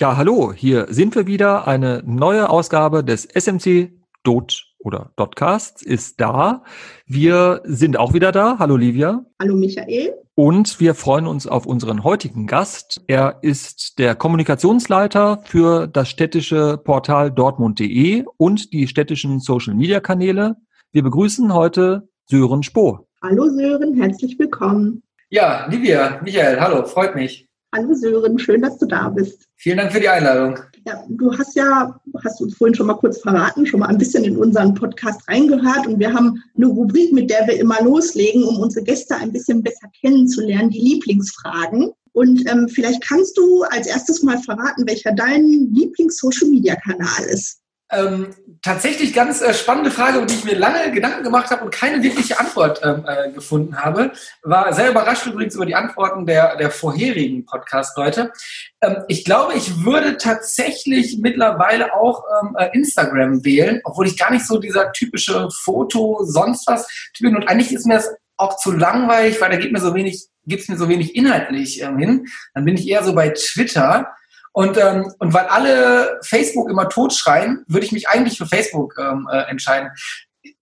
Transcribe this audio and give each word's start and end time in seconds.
Ja, 0.00 0.16
hallo, 0.16 0.54
hier 0.54 0.86
sind 0.88 1.14
wir 1.14 1.26
wieder. 1.26 1.68
Eine 1.68 2.02
neue 2.06 2.48
Ausgabe 2.48 3.04
des 3.04 3.26
SMC 3.26 3.92
Dot 4.22 4.64
oder 4.78 5.12
Dotcast 5.16 5.82
ist 5.82 6.22
da. 6.22 6.64
Wir 7.04 7.60
sind 7.64 7.98
auch 7.98 8.14
wieder 8.14 8.32
da. 8.32 8.58
Hallo 8.58 8.78
Livia. 8.78 9.26
Hallo 9.38 9.56
Michael. 9.56 10.14
Und 10.34 10.80
wir 10.80 10.94
freuen 10.94 11.26
uns 11.26 11.46
auf 11.46 11.66
unseren 11.66 12.02
heutigen 12.02 12.46
Gast. 12.46 13.02
Er 13.08 13.40
ist 13.42 13.98
der 13.98 14.14
Kommunikationsleiter 14.14 15.42
für 15.44 15.86
das 15.86 16.08
städtische 16.08 16.78
Portal 16.82 17.30
dortmund.de 17.30 18.24
und 18.38 18.72
die 18.72 18.88
städtischen 18.88 19.38
Social 19.38 19.74
Media 19.74 20.00
Kanäle. 20.00 20.56
Wir 20.92 21.02
begrüßen 21.02 21.52
heute 21.52 22.08
Sören 22.24 22.62
Spoh. 22.62 23.06
Hallo 23.22 23.50
Sören, 23.50 24.00
herzlich 24.00 24.38
willkommen. 24.38 25.02
Ja, 25.28 25.66
Livia, 25.70 26.22
Michael, 26.24 26.58
hallo, 26.58 26.86
freut 26.86 27.14
mich. 27.14 27.49
Hallo 27.72 27.94
Sören, 27.94 28.36
schön, 28.36 28.62
dass 28.62 28.78
du 28.78 28.86
da 28.86 29.08
bist. 29.10 29.46
Vielen 29.54 29.76
Dank 29.76 29.92
für 29.92 30.00
die 30.00 30.08
Einladung. 30.08 30.58
Ja, 30.84 31.04
du 31.08 31.32
hast 31.38 31.54
ja, 31.54 32.00
hast 32.24 32.40
uns 32.40 32.56
vorhin 32.56 32.74
schon 32.74 32.88
mal 32.88 32.94
kurz 32.94 33.20
verraten, 33.20 33.64
schon 33.64 33.78
mal 33.78 33.86
ein 33.86 33.98
bisschen 33.98 34.24
in 34.24 34.36
unseren 34.36 34.74
Podcast 34.74 35.20
reingehört 35.28 35.86
und 35.86 36.00
wir 36.00 36.12
haben 36.12 36.42
eine 36.56 36.66
Rubrik, 36.66 37.12
mit 37.12 37.30
der 37.30 37.46
wir 37.46 37.60
immer 37.60 37.80
loslegen, 37.80 38.42
um 38.42 38.58
unsere 38.58 38.84
Gäste 38.84 39.14
ein 39.14 39.30
bisschen 39.30 39.62
besser 39.62 39.86
kennenzulernen, 40.00 40.70
die 40.70 40.80
Lieblingsfragen. 40.80 41.92
Und 42.12 42.50
ähm, 42.50 42.68
vielleicht 42.68 43.06
kannst 43.06 43.38
du 43.38 43.62
als 43.62 43.86
erstes 43.86 44.24
mal 44.24 44.38
verraten, 44.38 44.84
welcher 44.88 45.12
dein 45.12 45.72
Lieblings-Social-Media-Kanal 45.72 47.22
ist. 47.30 47.60
Ähm, 47.92 48.34
tatsächlich 48.62 49.12
ganz 49.12 49.40
äh, 49.42 49.52
spannende 49.52 49.90
Frage, 49.90 50.18
über 50.18 50.26
die 50.26 50.34
ich 50.34 50.44
mir 50.44 50.54
lange 50.54 50.92
Gedanken 50.92 51.24
gemacht 51.24 51.50
habe 51.50 51.64
und 51.64 51.72
keine 51.72 52.02
wirkliche 52.02 52.38
Antwort 52.38 52.80
ähm, 52.84 53.04
äh, 53.06 53.32
gefunden 53.32 53.76
habe. 53.76 54.12
War 54.42 54.72
sehr 54.72 54.90
überrascht 54.90 55.26
übrigens 55.26 55.56
über 55.56 55.66
die 55.66 55.74
Antworten 55.74 56.24
der, 56.24 56.56
der 56.56 56.70
vorherigen 56.70 57.44
Podcast-Leute. 57.46 58.32
Ähm, 58.80 58.98
ich 59.08 59.24
glaube, 59.24 59.54
ich 59.54 59.84
würde 59.84 60.18
tatsächlich 60.18 61.18
mittlerweile 61.20 61.94
auch 61.94 62.22
ähm, 62.42 62.56
äh, 62.56 62.68
Instagram 62.74 63.44
wählen, 63.44 63.80
obwohl 63.84 64.06
ich 64.06 64.16
gar 64.16 64.30
nicht 64.30 64.46
so 64.46 64.58
dieser 64.58 64.92
typische 64.92 65.48
Foto, 65.62 66.20
sonst 66.22 66.66
was 66.68 66.86
Typ 67.14 67.26
bin. 67.26 67.36
Und 67.36 67.48
eigentlich 67.48 67.72
ist 67.72 67.86
mir 67.86 67.94
das 67.94 68.10
auch 68.36 68.56
zu 68.56 68.72
langweilig, 68.72 69.40
weil 69.40 69.50
da 69.50 69.56
gibt 69.56 69.72
mir 69.72 69.80
so 69.80 69.94
wenig, 69.94 70.26
gibt's 70.46 70.68
mir 70.68 70.78
so 70.78 70.88
wenig 70.88 71.14
inhaltlich 71.14 71.82
ähm, 71.82 71.98
hin. 71.98 72.26
Dann 72.54 72.64
bin 72.64 72.76
ich 72.76 72.88
eher 72.88 73.04
so 73.04 73.14
bei 73.14 73.30
Twitter. 73.30 74.08
Und, 74.52 74.76
ähm, 74.78 75.12
und 75.18 75.32
weil 75.32 75.46
alle 75.46 76.18
Facebook 76.22 76.68
immer 76.68 76.88
totschreien, 76.88 77.64
würde 77.68 77.86
ich 77.86 77.92
mich 77.92 78.08
eigentlich 78.08 78.36
für 78.36 78.46
Facebook 78.46 78.96
ähm, 78.98 79.28
äh, 79.30 79.42
entscheiden. 79.50 79.90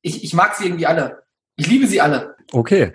Ich, 0.03 0.22
ich 0.25 0.34
mag 0.34 0.55
sie 0.55 0.67
irgendwie 0.67 0.86
alle. 0.86 1.22
Ich 1.56 1.67
liebe 1.67 1.86
sie 1.86 2.00
alle. 2.00 2.36
Okay. 2.53 2.92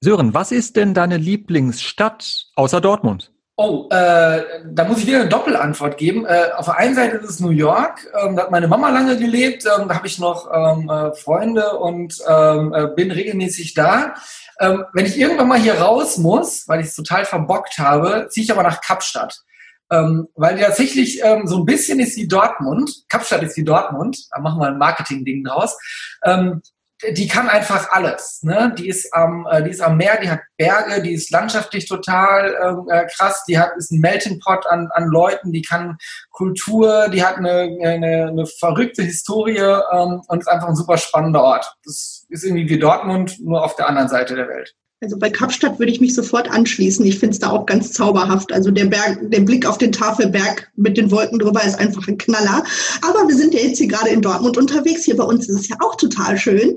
Sören, 0.00 0.32
was 0.32 0.50
ist 0.50 0.76
denn 0.76 0.94
deine 0.94 1.18
Lieblingsstadt 1.18 2.46
außer 2.56 2.80
Dortmund? 2.80 3.32
Oh, 3.62 3.88
äh, 3.90 4.42
da 4.64 4.84
muss 4.84 5.00
ich 5.00 5.06
wieder 5.06 5.20
eine 5.20 5.28
Doppelantwort 5.28 5.98
geben. 5.98 6.24
Äh, 6.24 6.48
auf 6.56 6.64
der 6.64 6.78
einen 6.78 6.94
Seite 6.94 7.18
ist 7.18 7.28
es 7.28 7.40
New 7.40 7.50
York, 7.50 8.06
ähm, 8.18 8.34
da 8.34 8.44
hat 8.44 8.50
meine 8.50 8.68
Mama 8.68 8.88
lange 8.88 9.18
gelebt, 9.18 9.66
ähm, 9.66 9.86
da 9.86 9.96
habe 9.96 10.06
ich 10.06 10.18
noch 10.18 10.48
ähm, 10.50 10.88
äh, 10.88 11.12
Freunde 11.12 11.76
und 11.76 12.16
ähm, 12.26 12.72
äh, 12.72 12.86
bin 12.96 13.10
regelmäßig 13.10 13.74
da. 13.74 14.14
Ähm, 14.58 14.86
wenn 14.94 15.04
ich 15.04 15.18
irgendwann 15.18 15.48
mal 15.48 15.58
hier 15.58 15.78
raus 15.78 16.16
muss, 16.16 16.66
weil 16.68 16.80
ich 16.80 16.86
es 16.86 16.94
total 16.94 17.26
verbockt 17.26 17.76
habe, 17.78 18.28
ziehe 18.30 18.44
ich 18.44 18.50
aber 18.50 18.62
nach 18.62 18.80
Kapstadt. 18.80 19.42
Ähm, 19.90 20.28
weil 20.34 20.58
tatsächlich 20.58 21.20
ähm, 21.24 21.46
so 21.46 21.58
ein 21.58 21.64
bisschen 21.64 21.98
ist 22.00 22.16
wie 22.16 22.28
Dortmund, 22.28 23.04
Kapstadt 23.08 23.42
ist 23.42 23.56
wie 23.56 23.64
Dortmund, 23.64 24.28
da 24.30 24.40
machen 24.40 24.60
wir 24.60 24.68
ein 24.68 24.78
Marketing-Ding 24.78 25.44
draus. 25.44 25.76
Ähm, 26.24 26.62
die 27.08 27.28
kann 27.28 27.48
einfach 27.48 27.90
alles. 27.90 28.42
Ne? 28.42 28.74
Die 28.76 28.88
ist 28.88 29.12
am, 29.14 29.46
äh, 29.50 29.62
die 29.62 29.70
ist 29.70 29.80
am 29.80 29.96
Meer, 29.96 30.20
die 30.20 30.30
hat 30.30 30.40
Berge, 30.58 31.02
die 31.02 31.14
ist 31.14 31.30
landschaftlich 31.30 31.88
total 31.88 32.54
ähm, 32.62 32.86
äh, 32.90 33.06
krass, 33.06 33.44
die 33.48 33.58
hat 33.58 33.72
ist 33.76 33.90
ein 33.90 34.00
Melting 34.00 34.38
Pot 34.40 34.66
an, 34.66 34.88
an 34.92 35.06
Leuten, 35.06 35.52
die 35.52 35.62
kann 35.62 35.96
Kultur, 36.30 37.08
die 37.08 37.24
hat 37.24 37.36
eine, 37.36 37.76
eine, 37.82 38.28
eine 38.28 38.46
verrückte 38.46 39.02
Historie 39.02 39.58
ähm, 39.58 40.22
und 40.28 40.40
ist 40.40 40.48
einfach 40.48 40.68
ein 40.68 40.76
super 40.76 40.98
spannender 40.98 41.42
Ort. 41.42 41.74
Das 41.84 42.26
ist 42.28 42.44
irgendwie 42.44 42.68
wie 42.68 42.78
Dortmund, 42.78 43.38
nur 43.40 43.64
auf 43.64 43.76
der 43.76 43.88
anderen 43.88 44.08
Seite 44.08 44.34
der 44.34 44.48
Welt. 44.48 44.74
Also 45.02 45.16
bei 45.18 45.30
Kapstadt 45.30 45.78
würde 45.78 45.90
ich 45.90 46.00
mich 46.00 46.14
sofort 46.14 46.50
anschließen. 46.50 47.04
Ich 47.06 47.18
finde 47.18 47.32
es 47.32 47.38
da 47.38 47.50
auch 47.50 47.64
ganz 47.64 47.92
zauberhaft. 47.92 48.52
Also 48.52 48.70
der 48.70 48.84
Berg, 48.84 49.30
der 49.30 49.40
Blick 49.40 49.64
auf 49.66 49.78
den 49.78 49.92
Tafelberg 49.92 50.70
mit 50.76 50.98
den 50.98 51.10
Wolken 51.10 51.38
drüber 51.38 51.64
ist 51.64 51.78
einfach 51.78 52.06
ein 52.06 52.18
Knaller. 52.18 52.62
Aber 53.00 53.26
wir 53.26 53.34
sind 53.34 53.54
ja 53.54 53.60
jetzt 53.60 53.78
hier 53.78 53.88
gerade 53.88 54.10
in 54.10 54.20
Dortmund 54.20 54.58
unterwegs. 54.58 55.04
Hier 55.04 55.16
bei 55.16 55.24
uns 55.24 55.48
ist 55.48 55.58
es 55.58 55.68
ja 55.68 55.76
auch 55.80 55.96
total 55.96 56.36
schön. 56.36 56.76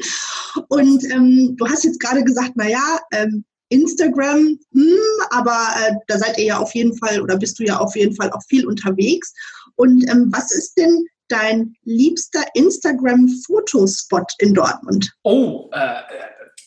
Und 0.69 1.03
ähm, 1.11 1.55
du 1.57 1.67
hast 1.67 1.83
jetzt 1.83 1.99
gerade 1.99 2.23
gesagt, 2.23 2.51
na 2.55 2.69
ja, 2.69 2.99
ähm, 3.11 3.43
Instagram, 3.67 4.57
hm, 4.71 4.97
aber 5.31 5.57
äh, 5.81 5.93
da 6.07 6.17
seid 6.17 6.37
ihr 6.37 6.45
ja 6.45 6.57
auf 6.59 6.73
jeden 6.75 6.95
Fall 6.97 7.19
oder 7.21 7.37
bist 7.37 7.59
du 7.59 7.63
ja 7.63 7.79
auf 7.79 7.95
jeden 7.95 8.15
Fall 8.15 8.31
auch 8.31 8.43
viel 8.47 8.65
unterwegs. 8.65 9.33
Und 9.75 10.07
ähm, 10.09 10.29
was 10.31 10.51
ist 10.51 10.77
denn 10.77 11.05
dein 11.27 11.75
liebster 11.83 12.43
Instagram-Fotospot 12.53 14.33
in 14.37 14.53
Dortmund? 14.53 15.11
Oh, 15.23 15.69
äh, 15.73 15.95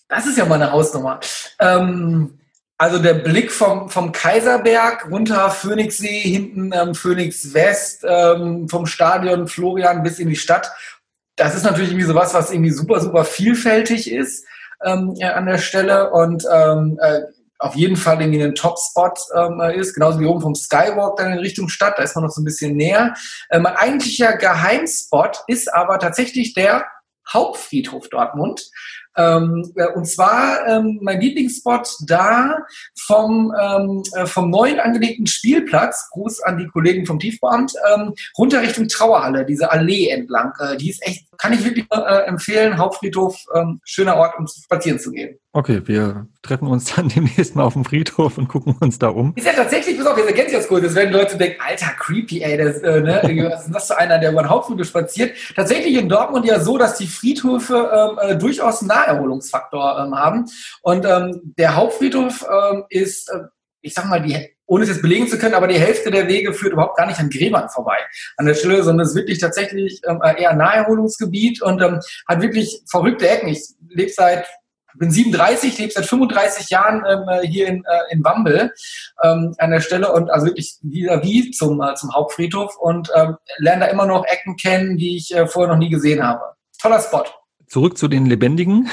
das 0.08 0.26
ist 0.26 0.38
ja 0.38 0.44
mal 0.44 0.56
eine 0.56 0.72
Hausnummer. 0.72 1.20
Ähm, 1.58 2.38
also 2.78 2.98
der 2.98 3.14
Blick 3.14 3.50
vom, 3.50 3.88
vom 3.88 4.12
Kaiserberg 4.12 5.10
runter 5.10 5.50
Phoenixsee, 5.50 6.20
hinten 6.20 6.72
ähm, 6.72 6.94
Phoenix 6.94 7.54
West, 7.54 8.04
ähm, 8.06 8.68
vom 8.68 8.86
Stadion 8.86 9.48
Florian 9.48 10.02
bis 10.02 10.18
in 10.18 10.28
die 10.28 10.36
Stadt. 10.36 10.70
Das 11.36 11.54
ist 11.54 11.64
natürlich 11.64 11.90
irgendwie 11.90 12.06
sowas, 12.06 12.34
was 12.34 12.50
irgendwie 12.50 12.70
super, 12.70 13.00
super 13.00 13.24
vielfältig 13.24 14.10
ist 14.10 14.44
ähm, 14.84 15.14
ja, 15.16 15.34
an 15.34 15.46
der 15.46 15.58
Stelle 15.58 16.10
und 16.10 16.44
ähm, 16.52 16.98
äh, 17.00 17.20
auf 17.58 17.74
jeden 17.74 17.96
Fall 17.96 18.20
irgendwie 18.20 18.42
ein 18.42 18.54
Top-Spot 18.54 19.14
ähm, 19.34 19.60
ist, 19.78 19.94
genauso 19.94 20.20
wie 20.20 20.26
oben 20.26 20.42
vom 20.42 20.54
Skywalk 20.54 21.16
dann 21.16 21.32
in 21.32 21.38
Richtung 21.38 21.68
Stadt, 21.70 21.98
da 21.98 22.02
ist 22.02 22.14
man 22.14 22.24
noch 22.24 22.30
so 22.30 22.42
ein 22.42 22.44
bisschen 22.44 22.76
näher. 22.76 23.14
Äh, 23.48 23.58
mein 23.58 23.76
eigentlicher 23.76 24.36
Geheimspot 24.36 25.42
ist 25.46 25.72
aber 25.72 25.98
tatsächlich 25.98 26.52
der 26.52 26.86
Hauptfriedhof 27.32 28.08
Dortmund. 28.08 28.70
Ähm, 29.16 29.72
äh, 29.76 29.86
und 29.94 30.06
zwar 30.06 30.66
ähm, 30.66 30.98
mein 31.02 31.20
Lieblingsspot 31.20 31.88
da 32.06 32.58
vom, 32.98 33.54
ähm, 33.60 34.02
äh, 34.14 34.26
vom 34.26 34.50
neuen 34.50 34.80
angelegten 34.80 35.26
Spielplatz, 35.26 36.10
Gruß 36.10 36.42
an 36.42 36.58
die 36.58 36.66
Kollegen 36.68 37.06
vom 37.06 37.18
Tiefbauamt, 37.18 37.72
ähm, 37.94 38.14
runter 38.36 38.62
Richtung 38.62 38.88
Trauerhalle, 38.88 39.44
diese 39.46 39.70
Allee 39.70 40.08
entlang. 40.08 40.52
Äh, 40.58 40.76
die 40.76 40.90
ist 40.90 41.06
echt, 41.06 41.26
kann 41.38 41.52
ich 41.52 41.64
wirklich 41.64 41.86
äh, 41.90 42.26
empfehlen, 42.26 42.78
Hauptfriedhof, 42.78 43.38
ähm, 43.54 43.80
schöner 43.84 44.16
Ort, 44.16 44.38
um 44.38 44.46
spazieren 44.46 44.98
zu 44.98 45.12
gehen. 45.12 45.38
Okay, 45.56 45.80
wir 45.86 46.26
treffen 46.42 46.68
uns 46.68 46.94
dann 46.94 47.08
demnächst 47.16 47.56
mal 47.56 47.62
auf 47.62 47.72
dem 47.72 47.86
Friedhof 47.86 48.36
und 48.36 48.46
gucken 48.46 48.76
uns 48.78 48.98
da 48.98 49.08
um. 49.08 49.32
Ist 49.36 49.46
ja 49.46 49.54
tatsächlich, 49.54 49.96
pass 49.96 50.06
auf, 50.06 50.18
jetzt 50.18 50.28
ergänzt 50.28 50.54
das 50.54 50.94
werden 50.94 51.14
Leute 51.14 51.38
denken, 51.38 51.58
alter, 51.66 51.92
creepy, 51.98 52.42
ey, 52.42 52.58
das, 52.58 52.82
äh, 52.82 53.00
ne, 53.00 53.22
was 53.50 53.64
ist 53.64 53.74
das 53.74 53.86
für 53.86 53.96
einer, 53.96 54.18
der 54.18 54.32
über 54.32 54.42
den 54.42 54.50
Hauptfriedhof 54.50 54.86
spaziert? 54.86 55.34
Tatsächlich 55.54 55.94
in 55.94 56.10
Dortmund 56.10 56.44
ja 56.44 56.60
so, 56.60 56.76
dass 56.76 56.98
die 56.98 57.06
Friedhöfe 57.06 57.90
ähm, 57.90 58.18
äh, 58.20 58.36
durchaus 58.36 58.80
einen 58.80 58.88
Naherholungsfaktor 58.88 60.04
ähm, 60.04 60.14
haben. 60.14 60.44
Und 60.82 61.06
ähm, 61.06 61.40
der 61.56 61.74
Hauptfriedhof 61.74 62.44
ähm, 62.44 62.84
ist, 62.90 63.30
äh, 63.30 63.44
ich 63.80 63.94
sag 63.94 64.04
mal, 64.10 64.20
die 64.20 64.54
ohne 64.66 64.82
es 64.82 64.90
jetzt 64.90 65.00
belegen 65.00 65.26
zu 65.26 65.38
können, 65.38 65.54
aber 65.54 65.68
die 65.68 65.78
Hälfte 65.78 66.10
der 66.10 66.28
Wege 66.28 66.52
führt 66.52 66.74
überhaupt 66.74 66.98
gar 66.98 67.06
nicht 67.06 67.20
an 67.20 67.30
Gräbern 67.30 67.70
vorbei 67.70 67.96
an 68.36 68.44
der 68.44 68.54
Stelle, 68.54 68.82
sondern 68.82 69.06
es 69.06 69.12
ist 69.12 69.16
wirklich 69.16 69.38
tatsächlich 69.38 70.02
ähm, 70.06 70.20
eher 70.36 70.50
ein 70.50 70.58
Naherholungsgebiet 70.58 71.62
und 71.62 71.80
ähm, 71.80 72.00
hat 72.28 72.42
wirklich 72.42 72.82
verrückte 72.90 73.26
Ecken. 73.26 73.48
Ich 73.48 73.62
lebe 73.88 74.12
seit 74.12 74.44
bin 74.98 75.10
37, 75.10 75.78
lebe 75.78 75.92
seit 75.92 76.06
35 76.06 76.70
Jahren 76.70 77.02
ähm, 77.08 77.28
äh, 77.28 77.46
hier 77.46 77.66
in, 77.68 77.84
äh, 77.84 78.12
in 78.12 78.24
Wambel 78.24 78.72
ähm, 79.22 79.54
an 79.58 79.70
der 79.70 79.80
Stelle 79.80 80.12
und 80.12 80.30
also 80.30 80.46
wirklich 80.46 80.76
wieder 80.82 81.22
wie 81.22 81.50
zum, 81.50 81.80
äh, 81.80 81.94
zum 81.94 82.14
Hauptfriedhof 82.14 82.76
und 82.78 83.10
ähm, 83.14 83.36
lerne 83.58 83.86
da 83.86 83.90
immer 83.90 84.06
noch 84.06 84.24
Ecken 84.26 84.56
kennen, 84.56 84.96
die 84.96 85.16
ich 85.16 85.34
äh, 85.34 85.46
vorher 85.46 85.74
noch 85.74 85.78
nie 85.78 85.90
gesehen 85.90 86.22
habe. 86.22 86.40
Toller 86.80 87.00
Spot. 87.00 87.24
Zurück 87.68 87.98
zu 87.98 88.08
den 88.08 88.26
Lebendigen. 88.26 88.88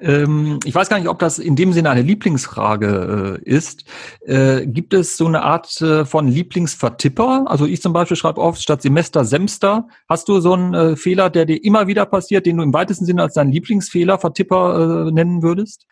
Ähm, 0.00 0.58
ich 0.64 0.74
weiß 0.74 0.88
gar 0.88 0.98
nicht, 0.98 1.08
ob 1.08 1.18
das 1.18 1.38
in 1.38 1.56
dem 1.56 1.72
Sinne 1.72 1.90
eine 1.90 2.02
Lieblingsfrage 2.02 3.40
äh, 3.44 3.48
ist. 3.48 3.84
Äh, 4.20 4.66
gibt 4.66 4.94
es 4.94 5.16
so 5.16 5.26
eine 5.26 5.42
Art 5.42 5.80
äh, 5.80 6.04
von 6.04 6.28
Lieblingsvertipper? 6.28 7.44
Also 7.46 7.66
ich 7.66 7.82
zum 7.82 7.92
Beispiel 7.92 8.16
schreibe 8.16 8.40
oft 8.40 8.62
statt 8.62 8.82
Semester 8.82 9.24
Semster. 9.24 9.88
Hast 10.08 10.28
du 10.28 10.40
so 10.40 10.54
einen 10.54 10.74
äh, 10.74 10.96
Fehler, 10.96 11.30
der 11.30 11.44
dir 11.44 11.62
immer 11.62 11.86
wieder 11.86 12.06
passiert, 12.06 12.46
den 12.46 12.56
du 12.56 12.62
im 12.62 12.72
weitesten 12.72 13.04
Sinne 13.04 13.22
als 13.22 13.34
deinen 13.34 13.52
Lieblingsfehler, 13.52 14.18
Vertipper 14.18 15.08
äh, 15.08 15.12
nennen 15.12 15.42
würdest? 15.42 15.86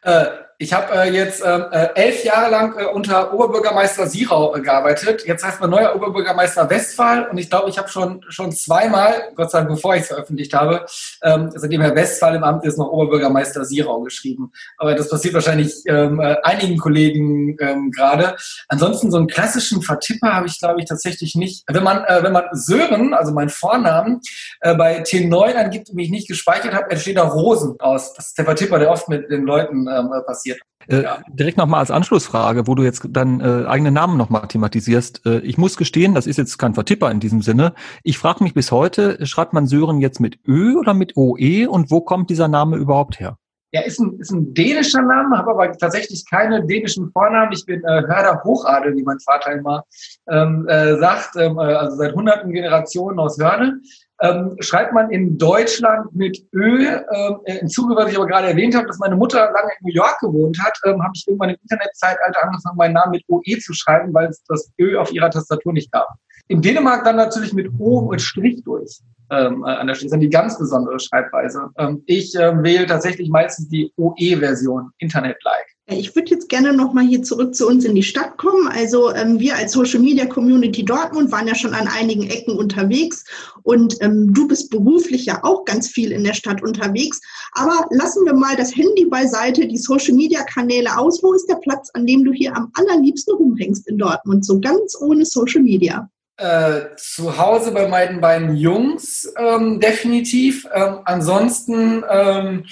Äh, 0.59 0.65
ich 0.65 0.73
habe 0.73 0.93
äh, 0.93 1.11
jetzt 1.13 1.43
ähm, 1.45 1.67
äh, 1.71 1.89
elf 1.95 2.25
Jahre 2.25 2.51
lang 2.51 2.79
äh, 2.79 2.85
unter 2.87 3.33
Oberbürgermeister 3.33 4.07
Sirau 4.07 4.57
äh, 4.57 4.61
gearbeitet. 4.61 5.25
Jetzt 5.25 5.45
heißt 5.45 5.61
man 5.61 5.71
neuer 5.71 5.95
Oberbürgermeister 5.95 6.69
Westphal 6.69 7.29
und 7.29 7.39
ich 7.39 7.49
glaube, 7.49 7.71
ich 7.71 7.79
habe 7.79 7.89
schon 7.89 8.23
schon 8.29 8.53
zweimal, 8.53 9.31
Gott 9.35 9.51
sei 9.51 9.59
Dank, 9.59 9.71
bevor 9.71 9.95
ich 9.95 10.03
es 10.03 10.09
veröffentlicht 10.09 10.53
habe, 10.55 10.85
ähm, 11.23 11.51
seitdem 11.55 11.81
Herr 11.81 11.95
Westphal 11.95 12.35
im 12.35 12.45
Amt 12.45 12.65
ist, 12.65 12.77
noch 12.77 12.89
Oberbürgermeister 12.89 13.65
Sirau 13.65 14.01
geschrieben. 14.01 14.53
Aber 14.77 14.95
das 14.95 15.09
passiert 15.09 15.35
wahrscheinlich 15.35 15.83
ähm, 15.87 16.21
äh, 16.21 16.37
einigen 16.43 16.79
Kollegen 16.79 17.57
ähm, 17.61 17.91
gerade. 17.93 18.37
Ansonsten 18.69 19.11
so 19.11 19.17
einen 19.17 19.29
klassischen 19.29 19.83
Vertipper 19.83 20.35
habe 20.35 20.49
ich, 20.49 20.59
glaube 20.59 20.81
ich, 20.81 20.89
tatsächlich 20.89 21.35
nicht. 21.35 21.65
Wenn 21.69 21.85
man 21.85 22.05
äh, 22.05 22.23
wenn 22.23 22.33
man 22.33 22.45
Sören, 22.53 23.15
also 23.15 23.33
mein 23.33 23.49
Vornamen, 23.49 24.21
äh, 24.61 24.75
bei 24.75 25.03
T9 25.03 25.55
angibt 25.55 25.91
und 25.91 25.97
mich 25.97 26.11
nicht 26.11 26.29
gespeichert 26.29 26.75
hat, 26.75 26.91
entsteht 26.91 27.17
da 27.17 27.23
Rosen 27.23 27.79
aus. 27.79 28.13
Das 28.15 28.29
ist 28.29 28.39
der 28.39 28.45
Vertipper, 28.45 28.79
der 28.79 28.91
oft 28.91 29.09
mit 29.09 29.31
den 29.31 29.45
Leuten 29.45 29.87
ähm, 29.89 30.11
passiert 30.27 30.48
passiert. 30.49 30.61
Äh, 30.89 31.03
ja. 31.03 31.23
Direkt 31.29 31.59
nochmal 31.59 31.81
als 31.81 31.91
Anschlussfrage, 31.91 32.67
wo 32.67 32.75
du 32.75 32.83
jetzt 32.83 33.07
deinen 33.11 33.41
äh, 33.41 33.67
eigenen 33.67 33.95
Namen 33.95 34.17
nochmal 34.17 34.47
thematisierst. 34.49 35.27
Äh, 35.27 35.41
ich 35.41 35.59
muss 35.59 35.77
gestehen, 35.77 36.15
das 36.15 36.27
ist 36.27 36.39
jetzt 36.39 36.59
kein 36.59 36.75
Vertipper 36.75 37.11
in 37.11 37.21
diesem 37.21 37.43
Sinne. 37.43 37.75
Ich 38.03 38.19
frage 38.19 38.43
mich 38.43 38.55
bis 38.55 38.73
heute, 38.73 39.25
schreibt 39.27 39.53
man 39.53 39.67
Sören 39.67 40.01
jetzt 40.01 40.21
mit 40.21 40.39
Ö 40.47 40.77
oder 40.79 40.95
mit 40.95 41.17
OE 41.17 41.67
und 41.69 41.91
wo 41.91 42.01
kommt 42.01 42.31
dieser 42.31 42.49
Name 42.49 42.77
überhaupt 42.77 43.21
her? 43.21 43.39
Ja, 43.73 43.83
ist 43.83 43.99
ein, 43.99 44.19
ist 44.19 44.31
ein 44.31 44.55
dänischer 44.55 45.03
Name, 45.03 45.37
habe 45.37 45.51
aber 45.51 45.73
tatsächlich 45.73 46.25
keine 46.29 46.65
dänischen 46.67 47.11
Vornamen. 47.13 47.53
Ich 47.53 47.67
bin 47.67 47.85
äh, 47.85 48.03
Hörder 48.07 48.43
Hochadel, 48.43 48.97
wie 48.97 49.03
mein 49.03 49.21
Vater 49.21 49.53
immer 49.53 49.85
ähm, 50.31 50.67
äh, 50.69 50.97
sagt, 50.97 51.37
ähm, 51.37 51.59
äh, 51.59 51.75
also 51.75 51.97
seit 51.97 52.15
hunderten 52.15 52.51
Generationen 52.51 53.19
aus 53.19 53.39
Hörde. 53.39 53.75
Ähm, 54.21 54.57
schreibt 54.61 54.95
man 54.95 55.11
in 55.11 55.37
Deutschland 55.37 56.13
mit 56.15 56.43
Ö. 56.53 56.87
Ähm, 56.87 57.41
äh, 57.45 57.59
Im 57.59 57.69
Zuge, 57.69 57.95
was 57.95 58.11
ich 58.11 58.17
aber 58.17 58.27
gerade 58.27 58.49
erwähnt 58.49 58.75
habe, 58.75 58.87
dass 58.87 58.99
meine 58.99 59.17
Mutter 59.17 59.39
lange 59.39 59.71
in 59.81 59.87
New 59.87 59.93
York 59.93 60.19
gewohnt 60.21 60.59
hat, 60.63 60.77
ähm, 60.87 61.03
habe 61.03 61.13
ich 61.15 61.25
irgendwann 61.27 61.51
im 61.51 61.57
Internetzeitalter 61.63 62.43
angefangen, 62.43 62.77
meinen 62.79 62.95
Namen 62.95 63.13
mit 63.13 63.25
OE 63.29 63.59
zu 63.61 63.75
schreiben, 63.75 64.15
weil 64.15 64.29
es 64.29 64.43
das 64.49 64.73
Ö 64.81 64.99
auf 64.99 65.13
ihrer 65.13 65.31
Tastatur 65.31 65.75
nicht 65.75 65.93
gab. 65.93 66.09
In 66.49 66.63
Dänemark 66.63 67.05
dann 67.05 67.17
natürlich 67.17 67.53
mit 67.53 67.71
O 67.79 67.99
und 67.99 68.21
Strich 68.21 68.63
durch 68.65 69.01
ähm, 69.31 69.65
äh, 69.67 69.71
an 69.71 69.87
der 69.87 69.95
Stelle. 69.95 70.11
Das 70.11 70.19
ist 70.19 70.23
die 70.23 70.31
ganz 70.31 70.59
besondere 70.59 70.99
Schreibweise. 70.99 71.71
Ähm, 71.77 72.03
ich 72.07 72.35
äh, 72.35 72.63
wähle 72.63 72.87
tatsächlich 72.87 73.29
meistens 73.29 73.69
die 73.69 73.93
OE-Version, 73.97 74.91
Internet-like. 74.99 75.67
Ich 75.91 76.15
würde 76.15 76.31
jetzt 76.31 76.51
gerne 76.51 76.75
nochmal 76.75 77.07
hier 77.07 77.23
zurück 77.23 77.55
zu 77.55 77.67
uns 77.67 77.87
in 77.87 77.95
die 77.95 78.03
Stadt 78.03 78.37
kommen. 78.37 78.69
Also 78.69 79.15
ähm, 79.15 79.41
wir 79.41 79.57
als 79.57 79.73
Social 79.73 80.01
Media 80.01 80.27
Community 80.27 80.85
Dortmund 80.85 81.33
waren 81.33 81.49
ja 81.49 81.55
schon 81.55 81.73
an 81.73 81.89
einigen 81.89 82.25
Ecken 82.25 82.59
unterwegs 82.59 83.25
und 83.63 83.97
ähm, 84.03 84.35
du 84.35 84.47
bist 84.47 84.71
beruflich 84.71 85.25
ja 85.25 85.43
auch 85.45 85.65
ganz 85.65 85.89
viel 85.89 86.13
in 86.13 86.25
der 86.25 86.35
Stadt 86.35 86.63
unterwegs. 86.63 87.23
Aber 87.53 87.87
lassen 87.91 88.27
wir 88.27 88.35
mal 88.35 88.55
das 88.57 88.77
Handy 88.77 89.07
beiseite, 89.07 89.67
die 89.67 89.79
Social 89.79 90.15
Media 90.15 90.43
Kanäle 90.45 90.99
aus. 90.99 91.23
Wo 91.23 91.33
ist 91.33 91.47
der 91.47 91.57
Platz, 91.57 91.89
an 91.95 92.07
dem 92.07 92.23
du 92.23 92.33
hier 92.33 92.55
am 92.55 92.71
allerliebsten 92.75 93.35
rumhängst 93.37 93.89
in 93.89 93.97
Dortmund? 93.97 94.45
So 94.45 94.61
ganz 94.61 94.95
ohne 95.01 95.25
Social 95.25 95.63
Media. 95.63 96.09
Äh, 96.39 96.95
zu 96.97 97.37
Hause 97.37 97.73
bei 97.73 97.89
meinen 97.89 98.21
beiden 98.21 98.55
Jungs 98.55 99.29
ähm, 99.37 99.81
definitiv. 99.81 100.69
Ähm, 100.73 101.01
ansonsten 101.05 102.05
ähm, 102.09 102.65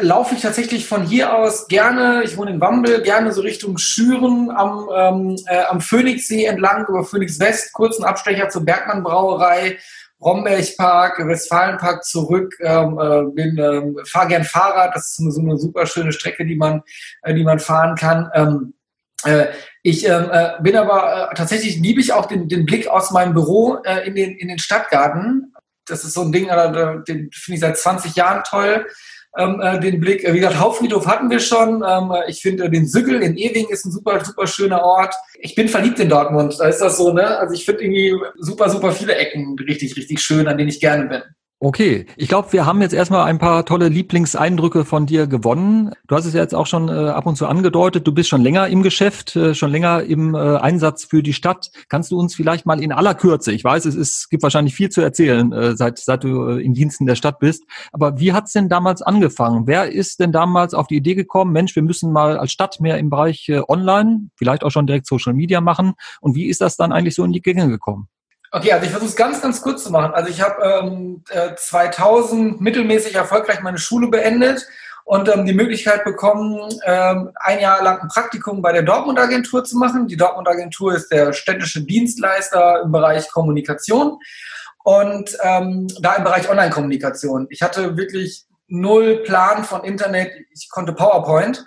laufe 0.00 0.34
ich 0.34 0.42
tatsächlich 0.42 0.88
von 0.88 1.04
hier 1.04 1.32
aus 1.32 1.68
gerne, 1.68 2.24
ich 2.24 2.36
wohne 2.36 2.50
in 2.50 2.60
Wambel, 2.60 3.02
gerne 3.02 3.32
so 3.32 3.42
Richtung 3.42 3.78
Schüren 3.78 4.50
am, 4.50 4.88
ähm, 4.92 5.36
äh, 5.46 5.62
am 5.62 5.80
Phoenixsee 5.80 6.46
entlang, 6.46 6.86
über 6.88 7.04
Phoenix 7.04 7.38
West, 7.38 7.72
kurzen 7.72 8.04
Abstecher 8.04 8.48
zur 8.48 8.64
Bergmann 8.64 9.04
Brauerei, 9.04 9.78
Rombergpark, 10.20 11.24
Westfalenpark 11.24 12.02
zurück, 12.02 12.52
ähm, 12.60 12.98
äh, 12.98 13.42
ähm, 13.42 13.96
fahre 14.06 14.26
gern 14.26 14.44
Fahrrad, 14.44 14.92
das 14.92 15.10
ist 15.10 15.34
so 15.34 15.40
eine 15.40 15.56
super 15.56 15.86
schöne 15.86 16.10
Strecke, 16.10 16.44
die 16.44 16.56
man, 16.56 16.82
äh, 17.22 17.32
die 17.32 17.44
man 17.44 17.60
fahren 17.60 17.94
kann. 17.94 18.28
Ähm, 18.34 18.74
äh, 19.24 19.46
ich 19.86 20.04
ähm, 20.04 20.28
äh, 20.32 20.50
bin 20.62 20.74
aber 20.74 21.30
äh, 21.30 21.34
tatsächlich 21.36 21.76
liebe 21.76 22.00
ich 22.00 22.12
auch 22.12 22.26
den, 22.26 22.48
den 22.48 22.66
Blick 22.66 22.88
aus 22.88 23.12
meinem 23.12 23.34
Büro 23.34 23.78
äh, 23.84 24.04
in, 24.04 24.16
den, 24.16 24.36
in 24.36 24.48
den 24.48 24.58
Stadtgarten. 24.58 25.54
Das 25.86 26.02
ist 26.02 26.14
so 26.14 26.22
ein 26.22 26.32
Ding, 26.32 26.48
äh, 26.48 27.04
den 27.06 27.30
finde 27.32 27.54
ich 27.54 27.60
seit 27.60 27.78
20 27.78 28.16
Jahren 28.16 28.42
toll. 28.42 28.86
Ähm, 29.38 29.60
äh, 29.60 29.78
den 29.78 30.00
Blick. 30.00 30.26
Wie 30.26 30.40
gesagt, 30.40 30.58
Hauptfriedhof 30.58 31.06
hatten 31.06 31.30
wir 31.30 31.38
schon. 31.38 31.84
Ähm, 31.86 32.12
ich 32.26 32.42
finde 32.42 32.68
den 32.68 32.88
Sügel 32.88 33.22
in 33.22 33.36
Ewing 33.36 33.68
ist 33.68 33.84
ein 33.84 33.92
super, 33.92 34.24
super 34.24 34.48
schöner 34.48 34.82
Ort. 34.82 35.14
Ich 35.38 35.54
bin 35.54 35.68
verliebt 35.68 36.00
in 36.00 36.08
Dortmund. 36.08 36.56
Da 36.58 36.66
ist 36.66 36.80
das 36.80 36.96
so, 36.96 37.12
ne? 37.12 37.38
Also 37.38 37.54
ich 37.54 37.64
finde 37.64 37.84
irgendwie 37.84 38.16
super, 38.40 38.68
super 38.68 38.90
viele 38.90 39.14
Ecken 39.14 39.56
richtig, 39.68 39.96
richtig 39.96 40.20
schön, 40.20 40.48
an 40.48 40.58
denen 40.58 40.70
ich 40.70 40.80
gerne 40.80 41.04
bin. 41.04 41.22
Okay, 41.58 42.04
ich 42.18 42.28
glaube, 42.28 42.52
wir 42.52 42.66
haben 42.66 42.82
jetzt 42.82 42.92
erstmal 42.92 43.24
ein 43.24 43.38
paar 43.38 43.64
tolle 43.64 43.88
Lieblingseindrücke 43.88 44.84
von 44.84 45.06
dir 45.06 45.26
gewonnen. 45.26 45.90
Du 46.06 46.14
hast 46.14 46.26
es 46.26 46.34
ja 46.34 46.42
jetzt 46.42 46.54
auch 46.54 46.66
schon 46.66 46.90
äh, 46.90 46.92
ab 46.92 47.24
und 47.24 47.36
zu 47.36 47.46
angedeutet, 47.46 48.06
du 48.06 48.12
bist 48.12 48.28
schon 48.28 48.42
länger 48.42 48.68
im 48.68 48.82
Geschäft, 48.82 49.34
äh, 49.36 49.54
schon 49.54 49.70
länger 49.70 50.02
im 50.02 50.34
äh, 50.34 50.56
Einsatz 50.58 51.04
für 51.04 51.22
die 51.22 51.32
Stadt. 51.32 51.70
Kannst 51.88 52.10
du 52.10 52.18
uns 52.18 52.34
vielleicht 52.34 52.66
mal 52.66 52.82
in 52.82 52.92
aller 52.92 53.14
Kürze, 53.14 53.52
ich 53.52 53.64
weiß, 53.64 53.86
es 53.86 53.94
ist, 53.94 54.28
gibt 54.28 54.42
wahrscheinlich 54.42 54.74
viel 54.74 54.90
zu 54.90 55.00
erzählen, 55.00 55.50
äh, 55.52 55.76
seit, 55.76 55.98
seit 55.98 56.24
du 56.24 56.46
äh, 56.46 56.62
in 56.62 56.74
Diensten 56.74 57.06
der 57.06 57.14
Stadt 57.14 57.38
bist, 57.38 57.64
aber 57.90 58.20
wie 58.20 58.34
hat's 58.34 58.52
denn 58.52 58.68
damals 58.68 59.00
angefangen? 59.00 59.66
Wer 59.66 59.90
ist 59.90 60.20
denn 60.20 60.32
damals 60.32 60.74
auf 60.74 60.88
die 60.88 60.96
Idee 60.96 61.14
gekommen, 61.14 61.52
Mensch, 61.52 61.74
wir 61.74 61.82
müssen 61.82 62.12
mal 62.12 62.36
als 62.36 62.52
Stadt 62.52 62.80
mehr 62.80 62.98
im 62.98 63.08
Bereich 63.08 63.48
äh, 63.48 63.62
Online, 63.66 64.28
vielleicht 64.36 64.62
auch 64.62 64.70
schon 64.70 64.86
direkt 64.86 65.06
Social 65.06 65.32
Media 65.32 65.62
machen? 65.62 65.94
Und 66.20 66.34
wie 66.34 66.48
ist 66.48 66.60
das 66.60 66.76
dann 66.76 66.92
eigentlich 66.92 67.14
so 67.14 67.24
in 67.24 67.32
die 67.32 67.40
Gänge 67.40 67.70
gekommen? 67.70 68.08
Okay, 68.52 68.72
also 68.72 68.84
ich 68.84 68.90
versuche 68.90 69.10
es 69.10 69.16
ganz, 69.16 69.42
ganz 69.42 69.60
kurz 69.60 69.84
zu 69.84 69.90
machen. 69.90 70.14
Also 70.14 70.30
ich 70.30 70.40
habe 70.40 70.62
ähm, 70.62 71.24
2000 71.56 72.60
äh, 72.60 72.62
mittelmäßig 72.62 73.14
erfolgreich 73.14 73.60
meine 73.60 73.78
Schule 73.78 74.08
beendet 74.08 74.66
und 75.04 75.28
ähm, 75.28 75.46
die 75.46 75.52
Möglichkeit 75.52 76.04
bekommen, 76.04 76.68
ähm, 76.84 77.30
ein 77.36 77.60
Jahr 77.60 77.82
lang 77.82 78.00
ein 78.00 78.08
Praktikum 78.08 78.62
bei 78.62 78.72
der 78.72 78.82
Dortmund 78.82 79.18
Agentur 79.18 79.64
zu 79.64 79.76
machen. 79.78 80.08
Die 80.08 80.16
Dortmund 80.16 80.48
Agentur 80.48 80.94
ist 80.94 81.10
der 81.10 81.32
städtische 81.32 81.82
Dienstleister 81.82 82.82
im 82.82 82.92
Bereich 82.92 83.30
Kommunikation 83.30 84.18
und 84.84 85.36
ähm, 85.42 85.86
da 86.00 86.14
im 86.14 86.24
Bereich 86.24 86.48
Online-Kommunikation. 86.48 87.46
Ich 87.50 87.62
hatte 87.62 87.96
wirklich 87.96 88.46
null 88.68 89.22
Plan 89.24 89.64
von 89.64 89.84
Internet. 89.84 90.32
Ich 90.52 90.68
konnte 90.70 90.92
PowerPoint 90.92 91.64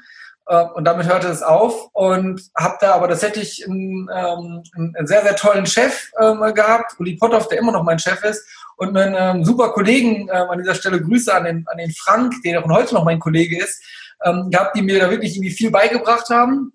und 0.56 0.86
damit 0.86 1.08
hörte 1.08 1.28
es 1.28 1.44
auf 1.44 1.90
und 1.94 2.42
habe 2.58 2.78
da 2.82 2.94
aber 2.96 3.08
tatsächlich 3.08 3.66
einen, 3.68 4.10
ähm, 4.14 4.64
einen 4.76 5.08
sehr, 5.08 5.22
sehr 5.22 5.36
tollen 5.36 5.66
Chef 5.66 6.12
ähm, 6.20 6.42
gehabt, 6.54 7.00
Uli 7.00 7.18
Potthoff, 7.18 7.48
der 7.48 7.60
immer 7.60 7.72
noch 7.72 7.84
mein 7.84 8.00
Chef 8.00 8.24
ist 8.24 8.46
und 8.80 8.98
einen 8.98 9.16
ähm, 9.18 9.46
super 9.46 9.72
Kollegen, 9.72 10.30
ähm, 10.32 10.50
an 10.50 10.60
dieser 10.60 10.74
Stelle 10.74 11.02
Grüße 11.02 11.34
an 11.34 11.44
den, 11.44 11.66
an 11.68 11.78
den 11.78 11.92
Frank, 11.92 12.34
der 12.44 12.64
auch 12.64 12.70
heute 12.70 12.96
noch 12.96 13.04
mein 13.04 13.20
Kollege 13.20 13.62
ist, 13.62 13.84
ähm, 14.24 14.50
gehabt, 14.50 14.76
die 14.76 14.82
mir 14.82 15.00
da 15.00 15.10
wirklich 15.12 15.36
irgendwie 15.36 15.52
viel 15.52 15.70
beigebracht 15.70 16.30
haben. 16.30 16.74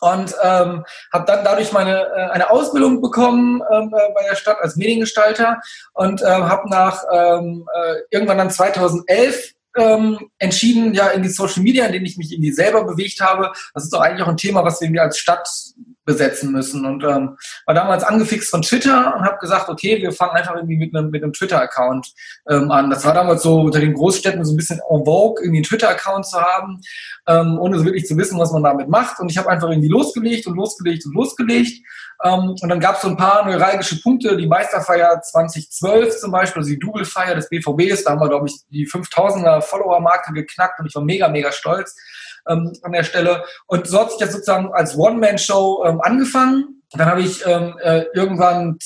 Und 0.00 0.34
ähm, 0.42 0.84
habe 1.12 1.24
dann 1.26 1.44
dadurch 1.44 1.72
meine 1.72 2.06
äh, 2.06 2.30
eine 2.30 2.50
Ausbildung 2.50 3.00
bekommen 3.00 3.62
ähm, 3.72 3.94
äh, 3.96 4.12
bei 4.14 4.24
der 4.28 4.34
Stadt 4.34 4.58
als 4.60 4.74
Mediengestalter 4.74 5.60
und 5.94 6.22
äh, 6.22 6.26
habe 6.26 6.68
nach 6.68 7.04
ähm, 7.12 7.68
äh, 7.72 7.94
irgendwann 8.10 8.38
dann 8.38 8.50
2011 8.50 9.52
ähm, 9.76 10.18
entschieden, 10.38 10.94
ja, 10.94 11.08
in 11.08 11.22
die 11.22 11.28
Social 11.28 11.62
Media, 11.62 11.86
in 11.86 11.92
denen 11.92 12.06
ich 12.06 12.16
mich 12.16 12.32
irgendwie 12.32 12.52
selber 12.52 12.84
bewegt 12.84 13.20
habe. 13.20 13.52
Das 13.74 13.84
ist 13.84 13.92
doch 13.92 14.00
eigentlich 14.00 14.22
auch 14.22 14.28
ein 14.28 14.36
Thema, 14.36 14.64
was 14.64 14.80
wir 14.80 15.02
als 15.02 15.18
Stadt 15.18 15.48
besetzen 16.04 16.52
müssen. 16.52 16.84
Und 16.84 17.04
ähm, 17.04 17.36
war 17.66 17.74
damals 17.74 18.04
angefixt 18.04 18.50
von 18.50 18.62
Twitter 18.62 19.14
und 19.16 19.24
habe 19.24 19.38
gesagt, 19.38 19.68
okay, 19.68 20.00
wir 20.00 20.12
fangen 20.12 20.32
einfach 20.32 20.54
irgendwie 20.54 20.76
mit 20.76 20.94
einem, 20.94 21.10
mit 21.10 21.22
einem 21.22 21.32
Twitter-Account 21.32 22.12
ähm, 22.48 22.70
an. 22.70 22.90
Das 22.90 23.04
war 23.04 23.14
damals 23.14 23.42
so 23.42 23.60
unter 23.62 23.80
den 23.80 23.94
Großstädten 23.94 24.44
so 24.44 24.52
ein 24.52 24.56
bisschen 24.56 24.80
en 24.90 25.04
vogue, 25.04 25.42
irgendwie 25.42 25.58
einen 25.58 25.64
Twitter-Account 25.64 26.26
zu 26.26 26.40
haben, 26.40 26.80
ähm, 27.26 27.58
ohne 27.58 27.78
so 27.78 27.84
wirklich 27.84 28.06
zu 28.06 28.16
wissen, 28.16 28.38
was 28.38 28.52
man 28.52 28.62
damit 28.62 28.88
macht. 28.88 29.20
Und 29.20 29.30
ich 29.30 29.38
habe 29.38 29.48
einfach 29.48 29.68
irgendwie 29.68 29.88
losgelegt 29.88 30.46
und 30.46 30.56
losgelegt 30.56 31.06
und 31.06 31.14
losgelegt. 31.14 31.84
Ähm, 32.24 32.50
und 32.60 32.68
dann 32.68 32.80
gab 32.80 32.96
es 32.96 33.02
so 33.02 33.08
ein 33.08 33.16
paar 33.16 33.44
neuralgische 33.44 34.00
Punkte, 34.00 34.36
die 34.36 34.46
Meisterfeier 34.46 35.20
2012 35.20 36.18
zum 36.18 36.30
Beispiel, 36.30 36.60
also 36.60 36.70
die 36.70 36.78
Double-Feier 36.78 37.34
des 37.34 37.48
BVBs, 37.48 38.04
da 38.04 38.12
haben 38.12 38.20
wir, 38.20 38.28
glaube 38.28 38.46
ich, 38.48 38.54
die 38.70 38.86
5000er 38.86 39.60
Follower-Marke 39.60 40.32
geknackt 40.32 40.78
und 40.78 40.86
ich 40.86 40.94
war 40.94 41.02
mega, 41.02 41.28
mega 41.28 41.50
stolz 41.50 41.96
ähm, 42.48 42.72
an 42.82 42.92
der 42.92 43.04
Stelle. 43.04 43.44
Und 43.66 43.86
so 43.86 44.00
hat 44.00 44.10
sich 44.10 44.20
das 44.20 44.32
sozusagen 44.32 44.72
als 44.72 44.96
One-Man-Show 44.96 45.84
ähm, 45.86 46.00
angefangen. 46.00 46.82
Dann 46.94 47.06
habe 47.06 47.22
ich 47.22 47.46
ähm, 47.46 47.74
äh, 47.82 48.04
irgendwann, 48.12 48.78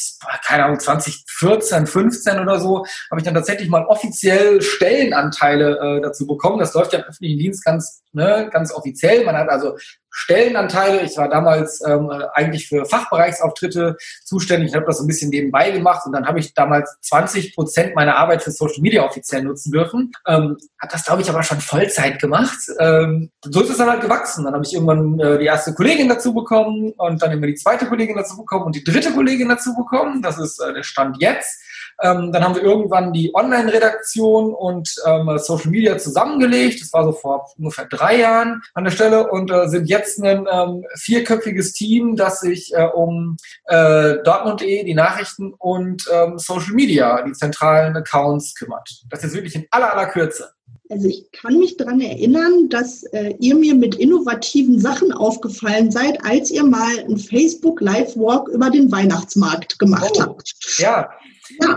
keine 0.45 0.65
Ahnung, 0.65 0.79
2014, 0.79 1.89
15 1.89 2.39
oder 2.39 2.61
so, 2.61 2.87
habe 3.11 3.19
ich 3.19 3.25
dann 3.25 3.35
tatsächlich 3.35 3.69
mal 3.69 3.85
offiziell 3.87 4.63
Stellenanteile 4.63 5.99
äh, 5.99 6.01
dazu 6.01 6.25
bekommen. 6.27 6.61
Das 6.61 6.73
läuft 6.75 6.93
ja 6.93 7.01
im 7.01 7.05
öffentlichen 7.07 7.39
Dienst 7.39 7.65
ganz, 7.65 8.03
ne, 8.13 8.49
ganz 8.53 8.73
offiziell. 8.73 9.25
Man 9.25 9.37
hat 9.37 9.49
also 9.49 9.77
Stellenanteile. 10.17 11.03
Ich 11.03 11.19
war 11.19 11.29
damals 11.29 11.83
ähm, 11.87 12.11
eigentlich 12.33 12.69
für 12.69 12.87
Fachbereichsauftritte 12.87 13.97
zuständig. 14.25 14.71
Ich 14.71 14.75
habe 14.75 14.87
das 14.87 14.97
so 14.97 15.05
ein 15.05 15.07
bisschen 15.07 15.29
nebenbei 15.29 15.71
gemacht 15.71 16.07
und 16.07 16.13
dann 16.13 16.27
habe 16.27 16.41
ich 16.41 16.55
damals 16.55 16.97
20 17.03 17.55
Prozent 17.55 17.95
meiner 17.95 18.17
Arbeit 18.17 18.43
für 18.43 18.51
Social 18.51 18.81
Media 18.81 19.05
offiziell 19.05 19.43
nutzen 19.43 19.73
dürfen. 19.73 20.13
Ähm, 20.27 20.57
habe 20.81 20.93
das, 20.93 21.05
glaube 21.05 21.21
ich, 21.21 21.29
aber 21.29 21.43
schon 21.43 21.61
Vollzeit 21.61 22.19
gemacht. 22.19 22.59
Ähm, 22.79 23.31
so 23.45 23.61
ist 23.61 23.71
es 23.71 23.77
dann 23.77 23.91
halt 23.91 24.01
gewachsen. 24.01 24.45
Dann 24.45 24.55
habe 24.55 24.65
ich 24.65 24.73
irgendwann 24.73 25.21
äh, 25.21 25.39
die 25.39 25.45
erste 25.45 25.75
Kollegin 25.75 26.09
dazu 26.09 26.33
bekommen 26.33 26.95
und 26.97 27.23
dann 27.23 27.33
immer 27.33 27.47
die 27.47 27.55
zweite 27.55 27.85
Kollegin 27.85 28.17
dazu 28.17 28.39
bekommen 28.39 28.65
und 28.65 28.75
die 28.75 28.85
dritte 28.85 29.13
Kollegin 29.13 29.51
dazu 29.51 29.75
bekommen. 29.77 30.23
Das 30.23 30.39
ist 30.39 30.61
äh, 30.61 30.73
der 30.73 30.83
Stand 30.83 31.19
jetzt. 31.21 31.61
Ähm, 32.03 32.33
dann 32.33 32.45
haben 32.45 32.55
wir 32.55 32.62
irgendwann 32.62 33.12
die 33.12 33.35
Online-Redaktion 33.35 34.55
und 34.55 34.95
ähm, 35.07 35.38
Social 35.38 35.71
Media 35.71 35.99
zusammengelegt. 35.99 36.81
Das 36.83 36.93
war 36.93 37.05
so 37.05 37.12
vor 37.12 37.50
ungefähr 37.59 37.87
drei 37.87 38.19
Jahren 38.19 38.62
an 38.75 38.85
der 38.85 38.91
Stelle 38.91 39.31
und 39.31 39.50
äh, 39.50 39.69
sind 39.69 39.88
jetzt 39.88 40.23
ein 40.23 40.47
ähm, 40.50 40.85
vierköpfiges 40.97 41.73
Team, 41.73 42.17
das 42.17 42.41
sich 42.41 42.73
äh, 42.75 42.85
um 42.85 43.37
äh, 43.67 44.17
Dortmund.de, 44.25 44.85
die 44.85 44.95
Nachrichten 44.95 45.55
und 45.55 46.05
ähm, 46.12 46.38
Social 46.38 46.75
Media, 46.75 47.23
die 47.23 47.33
zentralen 47.33 47.97
Accounts 47.97 48.55
kümmert. 48.55 49.03
Das 49.11 49.25
ist 49.25 49.35
wirklich 49.35 49.55
in 49.55 49.67
aller, 49.71 49.95
aller 49.95 50.07
Kürze. 50.07 50.50
Also 50.88 51.09
ich 51.09 51.31
kann 51.33 51.59
mich 51.59 51.76
daran 51.76 52.00
erinnern, 52.00 52.69
dass 52.69 53.03
äh, 53.05 53.35
ihr 53.41 53.57
mir 53.57 53.75
mit 53.75 53.97
innovativen 53.97 54.79
Sachen 54.79 55.12
aufgefallen 55.12 55.91
seid, 55.91 56.25
als 56.25 56.50
ihr 56.50 56.65
mal 56.65 56.99
ein 57.09 57.19
Facebook 57.19 57.81
Live 57.81 58.17
Walk 58.17 58.49
über 58.49 58.71
den 58.71 58.91
Weihnachtsmarkt 58.93 59.79
gemacht 59.79 60.12
oh, 60.17 60.21
habt. 60.21 60.55
Ja, 60.79 61.11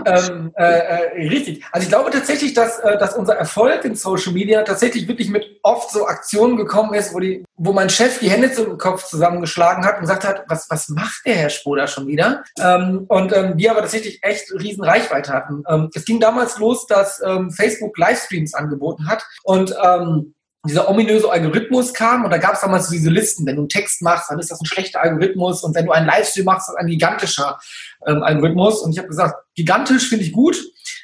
Ähm, 0.06 0.52
äh, 0.56 0.64
äh, 0.64 1.28
richtig. 1.28 1.64
Also 1.72 1.84
ich 1.84 1.88
glaube 1.90 2.10
tatsächlich, 2.10 2.54
dass, 2.54 2.78
äh, 2.80 2.98
dass 2.98 3.16
unser 3.16 3.34
Erfolg 3.36 3.84
in 3.84 3.94
Social 3.94 4.32
Media 4.32 4.62
tatsächlich 4.62 5.08
wirklich 5.08 5.30
mit 5.30 5.60
oft 5.62 5.90
so 5.90 6.06
Aktionen 6.06 6.56
gekommen 6.56 6.94
ist, 6.94 7.14
wo, 7.14 7.20
die, 7.20 7.44
wo 7.56 7.72
mein 7.72 7.90
Chef 7.90 8.18
die 8.18 8.30
Hände 8.30 8.52
zum 8.52 8.78
Kopf 8.78 9.04
zusammengeschlagen 9.04 9.84
hat 9.84 9.96
und 9.96 10.02
gesagt 10.02 10.24
hat, 10.24 10.44
was, 10.48 10.68
was 10.70 10.88
macht 10.88 11.22
der 11.26 11.36
Herr 11.36 11.50
Spoda 11.50 11.86
schon 11.86 12.06
wieder? 12.06 12.44
Ähm, 12.58 13.04
und 13.08 13.36
ähm, 13.36 13.56
die 13.56 13.68
aber 13.68 13.80
tatsächlich 13.80 14.20
echt 14.22 14.52
riesen 14.52 14.84
Reichweite 14.84 15.32
hatten. 15.32 15.62
Ähm, 15.68 15.90
es 15.94 16.04
ging 16.04 16.20
damals 16.20 16.58
los, 16.58 16.86
dass 16.86 17.22
ähm, 17.24 17.50
Facebook 17.50 17.96
Livestreams 17.98 18.54
angeboten 18.54 19.08
hat 19.08 19.24
und 19.44 19.74
ähm, 19.82 20.34
dieser 20.66 20.90
ominöse 20.90 21.30
Algorithmus 21.30 21.94
kam 21.94 22.24
und 22.24 22.30
da 22.30 22.38
gab 22.38 22.54
es 22.54 22.60
damals 22.60 22.86
so 22.86 22.92
diese 22.92 23.08
Listen, 23.08 23.46
wenn 23.46 23.56
du 23.56 23.62
einen 23.62 23.68
Text 23.70 24.02
machst, 24.02 24.30
dann 24.30 24.38
ist 24.38 24.50
das 24.50 24.60
ein 24.60 24.66
schlechter 24.66 25.00
Algorithmus 25.00 25.62
und 25.62 25.74
wenn 25.74 25.86
du 25.86 25.92
einen 25.92 26.06
Livestream 26.06 26.44
machst, 26.44 26.68
ist 26.68 26.74
das 26.74 26.76
ein 26.76 26.86
gigantischer 26.86 27.58
ähm, 28.06 28.22
Algorithmus 28.22 28.82
und 28.82 28.92
ich 28.92 28.98
habe 28.98 29.08
gesagt, 29.08 29.36
gigantisch 29.54 30.08
finde 30.08 30.24
ich 30.24 30.32
gut, 30.32 30.62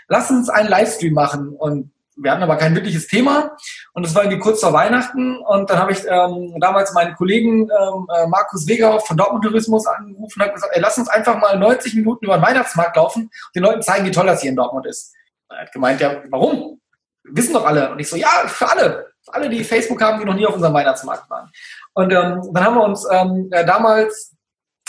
lass 0.09 0.31
uns 0.31 0.51
einen 0.51 0.69
Livestream 0.69 1.15
machen 1.15 1.49
und 1.57 1.91
wir 2.19 2.33
hatten 2.33 2.43
aber 2.43 2.57
kein 2.57 2.75
wirkliches 2.75 3.07
Thema 3.07 3.57
und 3.95 4.05
das 4.05 4.15
war 4.15 4.25
irgendwie 4.25 4.41
kurz 4.41 4.61
vor 4.61 4.75
Weihnachten 4.75 5.39
und 5.39 5.71
dann 5.71 5.79
habe 5.79 5.93
ich 5.93 6.01
ähm, 6.07 6.55
damals 6.61 6.93
meinen 6.93 7.15
Kollegen 7.15 7.63
ähm, 7.63 8.07
äh, 8.15 8.27
Markus 8.27 8.67
Wegerhoff 8.67 9.07
von 9.07 9.17
Dortmund 9.17 9.45
Tourismus 9.45 9.87
angerufen 9.87 10.39
und 10.39 10.43
habe 10.43 10.55
gesagt, 10.55 10.73
ey, 10.75 10.83
lass 10.83 10.99
uns 10.99 11.09
einfach 11.09 11.39
mal 11.39 11.59
90 11.59 11.95
Minuten 11.95 12.27
über 12.27 12.37
den 12.37 12.43
Weihnachtsmarkt 12.43 12.97
laufen 12.97 13.23
und 13.23 13.55
den 13.55 13.63
Leuten 13.63 13.83
zeigen, 13.83 14.05
wie 14.05 14.11
toll 14.11 14.27
das 14.27 14.43
hier 14.43 14.51
in 14.51 14.57
Dortmund 14.57 14.87
ist. 14.87 15.15
Er 15.49 15.63
hat 15.63 15.73
gemeint, 15.73 16.01
ja, 16.01 16.23
warum? 16.31 16.81
Wissen 17.25 17.55
doch 17.55 17.67
alle. 17.67 17.91
Und 17.91 17.99
ich 17.99 18.09
so, 18.09 18.17
ja, 18.17 18.29
für 18.47 18.71
alle 18.71 19.16
alle, 19.29 19.49
die 19.49 19.65
Facebook 19.65 20.01
haben, 20.03 20.19
die 20.19 20.25
noch 20.25 20.35
nie 20.35 20.47
auf 20.47 20.55
unserem 20.55 20.75
Weihnachtsmarkt 20.75 21.29
waren. 21.31 21.51
Und 21.95 22.13
ähm, 22.13 22.43
dann 22.53 22.65
haben 22.65 22.75
wir 22.77 22.85
uns 22.85 23.07
ähm, 23.11 23.49
äh, 23.51 23.65
damals 23.65 24.36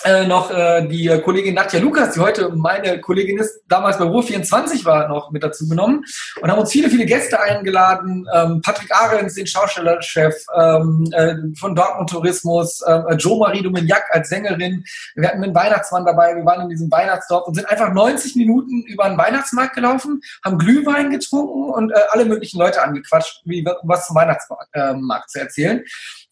äh, 0.04 0.28
noch 0.28 0.52
äh, 0.52 0.88
die 0.88 1.08
Kollegin 1.24 1.56
Nadja 1.56 1.80
Lukas, 1.80 2.14
die 2.14 2.20
heute 2.20 2.50
meine 2.50 3.02
Kollegin 3.02 3.40
ist, 3.40 3.62
damals 3.68 3.98
bei 3.98 4.06
Ruhr 4.06 4.22
24 4.22 4.86
war, 4.86 5.08
noch 5.08 5.32
mit 5.32 5.44
dazu 5.44 5.68
genommen 5.68 6.04
und 6.40 6.52
haben 6.52 6.60
uns 6.60 6.72
viele, 6.72 6.90
viele 6.90 7.06
Gäste 7.06 7.40
eingeladen. 7.40 8.28
Ähm, 8.34 8.62
Patrick 8.62 8.94
Ahrens, 8.94 9.34
den 9.34 9.48
Schaustellerchef 9.48 10.36
ähm, 10.56 11.10
äh, 11.14 11.36
von 11.60 11.76
Dortmund 11.76 12.12
Tourismus, 12.12 12.82
äh, 12.82 13.16
Jo 13.18 13.38
Marie 13.38 13.64
Dominiak 13.64 14.04
als 14.12 14.30
Sängerin. 14.30 14.86
Wir 15.16 15.30
hatten 15.30 15.44
einen 15.44 15.56
Weihnachtsmann 15.56 16.06
dabei, 16.06 16.36
wir 16.36 16.46
waren 16.46 16.62
in 16.62 16.70
diesem 16.70 16.92
Weihnachtsdorf 16.92 17.48
und 17.48 17.56
sind 17.56 17.68
einfach 17.68 17.92
90 17.92 18.36
Minuten 18.36 18.84
über 18.84 19.10
den 19.10 19.18
Weihnachtsmarkt 19.18 19.74
gelaufen, 19.74 20.22
haben 20.46 20.60
Glühwein 20.60 21.10
getrunken 21.10 21.72
und 21.72 21.92
äh, 21.92 21.96
alle 22.10 22.26
möglichen 22.26 22.60
Leute 22.60 22.84
angequatscht, 22.84 23.42
wie, 23.46 23.66
was 23.84 24.06
zum 24.06 24.16
Weihnachtsmarkt 24.16 24.70
äh, 24.74 24.94
zu 25.28 25.40
erzählen. 25.40 25.84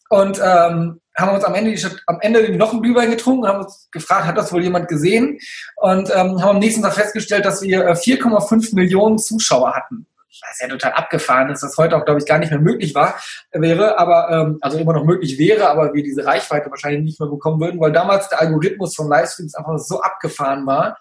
Und 0.09 0.39
ähm, 0.43 1.01
haben 1.17 1.33
uns 1.33 1.43
am 1.43 1.55
Ende, 1.55 1.75
am 2.07 2.19
Ende 2.21 2.57
noch 2.57 2.73
einen 2.73 2.81
Glühwein 2.81 3.09
getrunken 3.09 3.43
und 3.43 3.47
haben 3.47 3.63
uns 3.63 3.87
gefragt, 3.91 4.25
hat 4.25 4.37
das 4.37 4.51
wohl 4.51 4.63
jemand 4.63 4.87
gesehen? 4.87 5.39
Und 5.77 6.09
ähm, 6.09 6.41
haben 6.41 6.55
am 6.55 6.59
nächsten 6.59 6.81
Tag 6.81 6.93
festgestellt, 6.93 7.45
dass 7.45 7.61
wir 7.61 7.95
4,5 7.95 8.71
äh, 8.71 8.75
Millionen 8.75 9.17
Zuschauer 9.17 9.73
hatten. 9.73 10.07
Was 10.41 10.59
ja 10.59 10.67
total 10.67 10.91
abgefahren 10.91 11.49
ist, 11.49 11.63
das 11.63 11.77
heute 11.77 11.95
auch, 11.95 12.03
glaube 12.03 12.19
ich, 12.19 12.25
gar 12.25 12.37
nicht 12.37 12.51
mehr 12.51 12.59
möglich 12.59 12.93
war, 12.93 13.15
wäre, 13.53 13.97
aber, 13.97 14.29
ähm, 14.29 14.57
also 14.59 14.77
immer 14.77 14.91
noch 14.91 15.05
möglich 15.05 15.39
wäre, 15.39 15.69
aber 15.69 15.93
wir 15.93 16.03
diese 16.03 16.25
Reichweite 16.25 16.69
wahrscheinlich 16.69 17.03
nicht 17.03 17.19
mehr 17.21 17.29
bekommen 17.29 17.61
würden, 17.61 17.79
weil 17.79 17.93
damals 17.93 18.27
der 18.27 18.41
Algorithmus 18.41 18.95
von 18.95 19.07
Livestreams 19.07 19.55
einfach 19.55 19.77
so 19.77 20.01
abgefahren 20.01 20.65
war. 20.65 20.97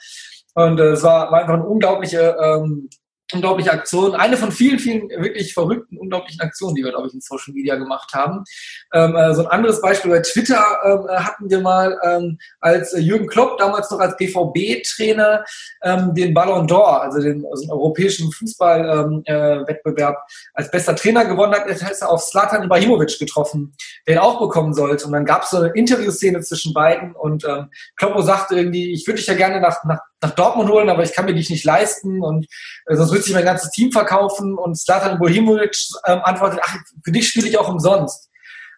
Und 0.54 0.78
äh, 0.78 0.90
es 0.90 1.02
war, 1.02 1.32
war 1.32 1.40
einfach 1.40 1.54
eine 1.54 1.66
unglaubliche 1.66 2.37
ähm, 2.40 2.88
unglaubliche 3.32 3.72
Aktion. 3.72 4.14
Eine 4.14 4.36
von 4.36 4.52
vielen, 4.52 4.78
vielen 4.78 5.08
wirklich 5.08 5.54
verrückten, 5.54 5.96
unglaublichen 5.98 6.40
Aktionen, 6.40 6.74
die 6.74 6.84
wir, 6.84 6.90
glaube 6.90 7.08
ich, 7.08 7.14
in 7.14 7.20
Social 7.20 7.54
Media 7.54 7.76
gemacht 7.76 8.12
haben. 8.12 8.44
Ähm, 8.92 9.16
äh, 9.16 9.34
so 9.34 9.42
ein 9.42 9.46
anderes 9.48 9.80
Beispiel 9.80 10.10
bei 10.10 10.20
Twitter 10.20 10.62
ähm, 10.84 11.06
äh, 11.08 11.16
hatten 11.16 11.48
wir 11.48 11.60
mal, 11.60 11.98
ähm, 12.04 12.38
als 12.60 12.92
äh, 12.92 13.00
Jürgen 13.00 13.26
Klopp, 13.26 13.58
damals 13.58 13.90
noch 13.90 13.98
als 13.98 14.16
BVB-Trainer, 14.16 15.44
ähm, 15.82 16.14
den 16.14 16.34
Ballon 16.34 16.66
d'Or, 16.66 17.00
also 17.00 17.20
den, 17.20 17.44
also 17.50 17.62
den 17.62 17.70
europäischen 17.70 18.30
Fußballwettbewerb, 18.30 20.16
ähm, 20.16 20.22
äh, 20.22 20.50
als 20.54 20.70
bester 20.70 20.94
Trainer 20.94 21.24
gewonnen 21.24 21.54
hat, 21.54 21.66
ist 21.66 21.82
er 21.82 22.10
auf 22.10 22.22
Slatan 22.22 22.64
Ibrahimovic 22.64 23.18
getroffen, 23.18 23.74
den 24.06 24.18
auch 24.18 24.38
bekommen 24.38 24.74
sollte. 24.74 25.06
Und 25.06 25.12
dann 25.12 25.24
gab 25.24 25.44
es 25.44 25.50
so 25.50 25.58
eine 25.58 25.70
Interviewszene 25.70 26.40
zwischen 26.42 26.74
beiden 26.74 27.14
und 27.14 27.44
ähm, 27.44 27.70
Kloppo 27.96 28.20
sagte 28.20 28.56
irgendwie, 28.56 28.92
ich 28.92 29.06
würde 29.06 29.18
dich 29.18 29.26
ja 29.26 29.34
gerne 29.34 29.60
nach, 29.60 29.82
nach 29.84 30.00
nach 30.23 30.30
Dortmund 30.30 30.71
holen, 30.71 30.88
aber 30.88 31.02
ich 31.02 31.12
kann 31.12 31.26
mir 31.26 31.35
dich 31.35 31.50
nicht 31.50 31.64
leisten 31.64 32.23
und 32.23 32.47
äh, 32.87 32.97
sonst 32.97 33.11
würde 33.11 33.25
ich 33.26 33.33
mein 33.35 33.44
ganzes 33.44 33.71
Team 33.71 33.92
verkaufen. 33.92 34.56
Und 34.56 34.78
Slatan 34.78 35.16
Ibrahimovic 35.16 35.76
ähm, 36.06 36.21
antwortet, 36.23 36.61
ach, 36.62 36.76
für 37.04 37.12
dich 37.12 37.28
spiele 37.28 37.49
ich 37.49 37.59
auch 37.59 37.68
umsonst. 37.68 38.30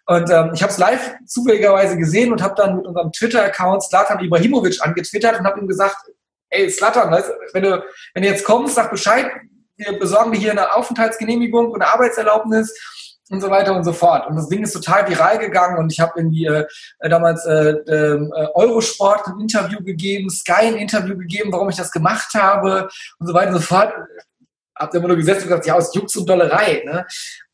Und 0.07 0.29
ähm, 0.29 0.51
ich 0.53 0.61
habe 0.63 0.71
es 0.71 0.77
live 0.77 1.15
zufälligerweise 1.25 1.97
gesehen 1.97 2.31
und 2.31 2.41
habe 2.41 2.55
dann 2.55 2.77
mit 2.77 2.87
unserem 2.87 3.11
Twitter-Account 3.11 3.83
Slatan 3.83 4.23
Ibrahimovic 4.23 4.81
angetwittert 4.81 5.39
und 5.39 5.45
habe 5.45 5.59
ihm 5.59 5.67
gesagt, 5.67 5.97
ey 6.49 6.69
Slatan, 6.69 7.11
wenn 7.53 7.63
du, 7.63 7.83
wenn 8.13 8.23
du 8.23 8.29
jetzt 8.29 8.45
kommst, 8.45 8.75
sag 8.75 8.89
Bescheid, 8.89 9.29
wir 9.75 9.99
besorgen 9.99 10.31
dir 10.31 10.39
hier 10.39 10.51
eine 10.51 10.73
Aufenthaltsgenehmigung 10.73 11.71
und 11.71 11.81
eine 11.81 11.91
Arbeitserlaubnis 11.93 12.73
und 13.29 13.41
so 13.41 13.49
weiter 13.49 13.75
und 13.75 13.83
so 13.83 13.93
fort. 13.93 14.27
Und 14.27 14.35
das 14.35 14.47
Ding 14.47 14.63
ist 14.63 14.73
total 14.73 15.07
viral 15.09 15.37
gegangen 15.37 15.77
und 15.77 15.91
ich 15.91 15.99
habe 15.99 16.13
irgendwie 16.15 16.45
äh, 16.45 16.65
damals 17.01 17.45
äh, 17.45 17.71
ähm, 17.87 18.31
äh, 18.35 18.47
Eurosport 18.53 19.27
ein 19.27 19.39
Interview 19.39 19.83
gegeben, 19.83 20.29
Sky 20.29 20.67
ein 20.67 20.75
Interview 20.75 21.17
gegeben, 21.17 21.51
warum 21.51 21.69
ich 21.69 21.75
das 21.75 21.91
gemacht 21.91 22.33
habe 22.33 22.89
und 23.19 23.27
so 23.27 23.33
weiter 23.33 23.49
und 23.49 23.55
so 23.55 23.61
fort. 23.61 23.93
Habt 24.75 24.93
ihr 24.93 24.99
immer 24.99 25.09
nur 25.09 25.17
gesetzt 25.17 25.41
und 25.41 25.49
gesagt, 25.49 25.65
ja, 25.65 25.75
aus 25.75 25.93
Jux 25.93 26.15
und 26.15 26.29
Dollerei. 26.29 26.83
Ne? 26.85 27.05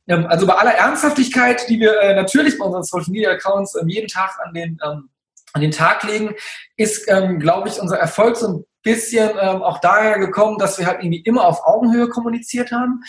Ähm, 0.08 0.27
also 0.27 0.46
bei 0.46 0.56
aller 0.56 0.75
Ernsthaftigkeit, 0.75 1.68
die 1.70 1.80
wir 1.80 2.00
äh, 2.01 2.15
natürlich 2.15 2.58
bei 2.58 2.65
unseren 2.65 2.84
Social 2.84 3.12
Media 3.12 3.32
Accounts 3.32 3.75
ähm, 3.75 3.88
jeden 3.88 4.08
Tag 4.08 4.38
an 4.44 4.53
den, 4.53 4.77
ähm, 4.86 5.10
an 5.53 5.62
den 5.62 5.72
Tag 5.72 6.03
legen, 6.03 6.36
ist, 6.77 7.10
ähm, 7.10 7.39
glaube 7.39 7.70
ich, 7.70 7.80
unser 7.80 7.98
Erfolg 7.98 8.36
so 8.36 8.48
ein 8.48 8.65
bisschen 8.84 9.30
ähm, 9.39 9.63
auch 9.63 9.80
daher 9.80 10.20
gekommen, 10.20 10.58
dass 10.58 10.77
wir 10.77 10.86
halt 10.86 11.01
irgendwie 11.01 11.22
immer 11.22 11.46
auf 11.46 11.65
Augenhöhe 11.65 12.10
kommuniziert 12.10 12.72
haben 12.72 13.01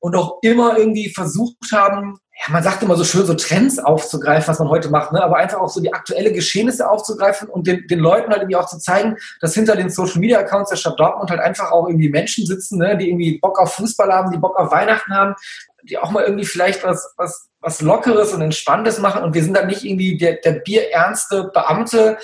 und 0.00 0.16
auch 0.16 0.38
immer 0.42 0.78
irgendwie 0.78 1.10
versucht 1.10 1.72
haben, 1.72 2.18
ja, 2.40 2.52
man 2.52 2.62
sagt 2.62 2.82
immer 2.82 2.96
so 2.96 3.04
schön, 3.04 3.26
so 3.26 3.34
Trends 3.34 3.78
aufzugreifen, 3.78 4.48
was 4.48 4.58
man 4.58 4.70
heute 4.70 4.88
macht, 4.88 5.12
ne? 5.12 5.22
aber 5.22 5.36
einfach 5.36 5.60
auch 5.60 5.68
so 5.68 5.80
die 5.80 5.92
aktuelle 5.92 6.32
Geschehnisse 6.32 6.88
aufzugreifen 6.88 7.48
und 7.48 7.66
den, 7.66 7.86
den 7.86 7.98
Leuten 7.98 8.30
halt 8.30 8.42
irgendwie 8.42 8.56
auch 8.56 8.66
zu 8.66 8.78
zeigen, 8.78 9.16
dass 9.42 9.54
hinter 9.54 9.76
den 9.76 9.90
Social 9.90 10.18
Media 10.20 10.38
Accounts 10.38 10.70
der 10.70 10.76
Stadt 10.76 10.98
Dortmund 10.98 11.30
halt 11.30 11.40
einfach 11.40 11.70
auch 11.70 11.86
irgendwie 11.86 12.08
Menschen 12.08 12.46
sitzen, 12.46 12.78
ne? 12.78 12.96
die 12.96 13.10
irgendwie 13.10 13.38
Bock 13.38 13.58
auf 13.60 13.74
Fußball 13.74 14.10
haben, 14.10 14.32
die 14.32 14.38
Bock 14.38 14.58
auf 14.58 14.72
Weihnachten 14.72 15.14
haben, 15.14 15.34
die 15.82 15.98
auch 15.98 16.10
mal 16.10 16.24
irgendwie 16.24 16.46
vielleicht 16.46 16.82
was, 16.82 17.12
was, 17.18 17.50
was 17.60 17.82
Lockeres 17.82 18.32
und 18.32 18.40
Entspanntes 18.40 18.98
machen 19.00 19.22
und 19.22 19.34
wir 19.34 19.44
sind 19.44 19.54
dann 19.54 19.66
nicht 19.66 19.84
irgendwie 19.84 20.16
der, 20.16 20.36
der 20.36 20.52
bierernste 20.52 21.50
Beamte, 21.52 22.16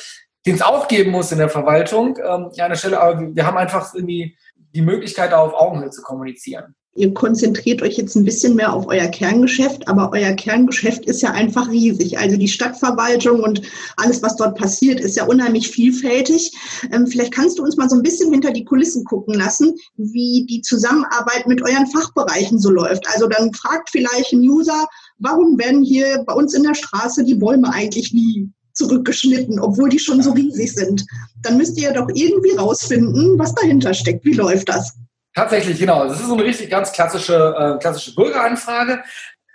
den 0.46 0.54
es 0.54 0.62
auch 0.62 0.88
geben 0.88 1.10
muss 1.10 1.32
in 1.32 1.38
der 1.38 1.50
Verwaltung, 1.50 2.16
ähm, 2.24 2.50
ja, 2.54 2.64
an 2.64 2.70
der 2.70 2.76
Stelle, 2.76 3.00
aber 3.00 3.20
wir 3.34 3.46
haben 3.46 3.58
einfach 3.58 3.92
irgendwie 3.92 4.34
die 4.74 4.82
Möglichkeit, 4.82 5.32
da 5.32 5.38
auf 5.38 5.52
Augenhöhe 5.52 5.90
zu 5.90 6.00
kommunizieren 6.00 6.74
ihr 6.96 7.14
konzentriert 7.14 7.82
euch 7.82 7.96
jetzt 7.96 8.16
ein 8.16 8.24
bisschen 8.24 8.56
mehr 8.56 8.72
auf 8.72 8.86
euer 8.88 9.06
Kerngeschäft, 9.08 9.86
aber 9.88 10.10
euer 10.12 10.32
Kerngeschäft 10.32 11.04
ist 11.04 11.22
ja 11.22 11.30
einfach 11.30 11.70
riesig. 11.70 12.18
Also 12.18 12.36
die 12.36 12.48
Stadtverwaltung 12.48 13.40
und 13.40 13.62
alles, 13.96 14.22
was 14.22 14.36
dort 14.36 14.56
passiert, 14.58 15.00
ist 15.00 15.16
ja 15.16 15.26
unheimlich 15.26 15.70
vielfältig. 15.70 16.52
Ähm, 16.92 17.06
vielleicht 17.06 17.32
kannst 17.32 17.58
du 17.58 17.62
uns 17.62 17.76
mal 17.76 17.88
so 17.88 17.96
ein 17.96 18.02
bisschen 18.02 18.32
hinter 18.32 18.50
die 18.50 18.64
Kulissen 18.64 19.04
gucken 19.04 19.34
lassen, 19.34 19.74
wie 19.96 20.46
die 20.48 20.62
Zusammenarbeit 20.62 21.46
mit 21.46 21.62
euren 21.62 21.86
Fachbereichen 21.86 22.58
so 22.58 22.70
läuft. 22.70 23.06
Also 23.12 23.26
dann 23.26 23.52
fragt 23.52 23.90
vielleicht 23.90 24.32
ein 24.32 24.40
User, 24.40 24.86
warum 25.18 25.58
werden 25.58 25.82
hier 25.82 26.24
bei 26.26 26.32
uns 26.32 26.54
in 26.54 26.62
der 26.62 26.74
Straße 26.74 27.24
die 27.24 27.34
Bäume 27.34 27.72
eigentlich 27.72 28.12
nie 28.12 28.50
zurückgeschnitten, 28.72 29.58
obwohl 29.58 29.88
die 29.88 29.98
schon 29.98 30.22
so 30.22 30.32
riesig 30.32 30.74
sind. 30.74 31.04
Dann 31.42 31.56
müsst 31.56 31.78
ihr 31.78 31.84
ja 31.84 31.92
doch 31.92 32.08
irgendwie 32.12 32.54
rausfinden, 32.56 33.38
was 33.38 33.54
dahinter 33.54 33.94
steckt. 33.94 34.24
Wie 34.24 34.34
läuft 34.34 34.68
das? 34.68 34.92
Tatsächlich, 35.36 35.78
genau. 35.78 36.08
Das 36.08 36.18
ist 36.18 36.28
so 36.28 36.32
eine 36.32 36.44
richtig 36.44 36.70
ganz 36.70 36.92
klassische, 36.92 37.34
äh, 37.58 37.78
klassische 37.78 38.14
Bürgeranfrage, 38.14 39.02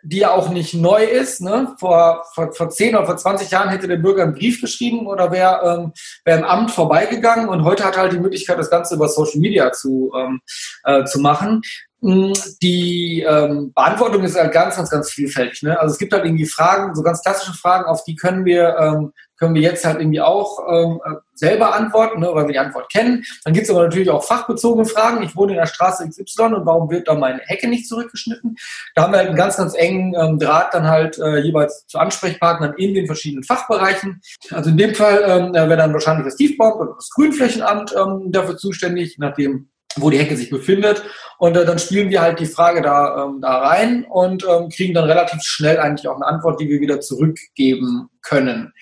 die 0.04 0.20
ja 0.20 0.30
auch 0.30 0.50
nicht 0.50 0.76
neu 0.76 1.04
ist. 1.04 1.42
Ne? 1.42 1.76
Vor, 1.80 2.24
vor, 2.36 2.54
vor 2.54 2.70
10 2.70 2.96
oder 2.96 3.08
vor 3.08 3.18
20 3.18 3.50
Jahren 3.50 3.70
hätte 3.70 3.88
der 3.88 3.98
Bürger 3.98 4.22
einen 4.22 4.36
Brief 4.36 4.62
geschrieben 4.62 5.08
oder 5.08 5.32
wäre 5.32 5.82
ähm, 5.82 5.94
wär 6.24 6.38
im 6.38 6.44
Amt 6.44 6.70
vorbeigegangen 6.70 7.50
und 7.50 7.64
heute 7.64 7.84
hat 7.84 7.96
er 7.96 8.04
halt 8.04 8.14
die 8.14 8.20
Möglichkeit, 8.20 8.60
das 8.60 8.70
Ganze 8.70 8.94
über 8.94 9.10
Social 9.10 9.40
Media 9.40 9.72
zu, 9.72 10.12
ähm, 10.16 10.42
äh, 10.84 11.04
zu 11.06 11.20
machen. 11.20 11.64
Mm, 12.02 12.34
die 12.62 13.26
ähm, 13.28 13.72
Beantwortung 13.74 14.24
ist 14.24 14.38
halt 14.38 14.52
ganz, 14.52 14.76
ganz, 14.76 14.90
ganz 14.90 15.12
vielfältig. 15.12 15.62
Ne? 15.64 15.80
Also 15.80 15.94
es 15.94 16.00
gibt 16.00 16.14
halt 16.14 16.26
irgendwie 16.26 16.48
Fragen, 16.48 16.96
so 16.96 17.04
ganz 17.04 17.22
klassische 17.22 17.54
Fragen, 17.54 17.86
auf 17.86 18.04
die 18.04 18.16
können 18.16 18.44
wir 18.44 18.76
ähm, 18.78 19.14
können 19.42 19.56
wir 19.56 19.62
jetzt 19.64 19.84
halt 19.84 20.00
irgendwie 20.00 20.22
auch 20.22 20.60
ähm, 20.72 21.02
selber 21.34 21.74
antworten, 21.74 22.20
ne, 22.20 22.30
weil 22.32 22.46
wir 22.46 22.54
die 22.54 22.60
Antwort 22.60 22.92
kennen. 22.92 23.24
Dann 23.44 23.54
gibt 23.54 23.64
es 23.64 23.72
aber 23.72 23.84
natürlich 23.84 24.12
auch 24.12 24.24
fachbezogene 24.24 24.86
Fragen. 24.86 25.24
Ich 25.24 25.36
wohne 25.36 25.54
in 25.54 25.58
der 25.58 25.66
Straße 25.66 26.08
XY 26.08 26.44
und 26.44 26.66
warum 26.68 26.92
wird 26.92 27.08
da 27.08 27.16
meine 27.16 27.40
Hecke 27.40 27.68
nicht 27.68 27.88
zurückgeschnitten? 27.88 28.56
Da 28.94 29.02
haben 29.02 29.14
wir 29.14 29.18
halt 29.18 29.30
einen 29.30 29.38
ganz, 29.38 29.58
ganz 29.58 29.74
engen 29.74 30.14
ähm, 30.14 30.38
Draht 30.38 30.76
dann 30.76 30.88
halt 30.88 31.18
äh, 31.18 31.40
jeweils 31.40 31.88
zu 31.88 31.98
Ansprechpartnern 31.98 32.76
in 32.78 32.94
den 32.94 33.08
verschiedenen 33.08 33.44
Fachbereichen. 33.44 34.22
Also 34.52 34.70
in 34.70 34.78
dem 34.78 34.94
Fall 34.94 35.24
ähm, 35.26 35.54
wäre 35.54 35.76
dann 35.76 35.94
wahrscheinlich 35.94 36.26
das 36.26 36.36
Tiefbau 36.36 36.80
oder 36.80 36.94
das 36.94 37.10
Grünflächenamt 37.10 37.96
ähm, 37.98 38.32
dafür 38.32 38.58
zuständig, 38.58 39.16
nachdem 39.18 39.71
wo 39.98 40.10
die 40.10 40.20
Hecke 40.20 40.38
sich 40.38 40.50
befindet. 40.50 41.04
Und 41.38 41.58
äh, 41.58 41.66
dann 41.66 41.80
spielen 41.80 42.10
wir 42.10 42.22
halt 42.22 42.40
die 42.40 42.46
Frage 42.46 42.82
da, 42.82 43.26
ähm, 43.26 43.42
da 43.42 43.60
rein 43.60 44.06
und 44.10 44.46
ähm, 44.48 44.70
kriegen 44.70 44.94
dann 44.94 45.06
relativ 45.06 45.42
schnell 45.42 45.80
eigentlich 45.80 46.08
auch 46.08 46.16
eine 46.16 46.28
Antwort, 46.28 46.60
die 46.60 46.70
wir 46.70 46.80
wieder 46.80 47.02
zurückgeben 47.02 48.10
können. 48.22 48.74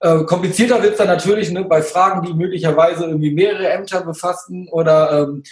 Äh, 0.00 0.24
komplizierter 0.24 0.82
wird 0.82 0.92
es 0.92 0.98
dann 0.98 1.06
natürlich 1.06 1.50
ne, 1.50 1.64
bei 1.64 1.80
Fragen, 1.80 2.26
die 2.26 2.34
möglicherweise 2.34 3.04
irgendwie 3.04 3.32
mehrere 3.32 3.68
Ämter 3.68 4.02
befassen 4.02 4.68
oder 4.70 5.28
ähm, 5.28 5.42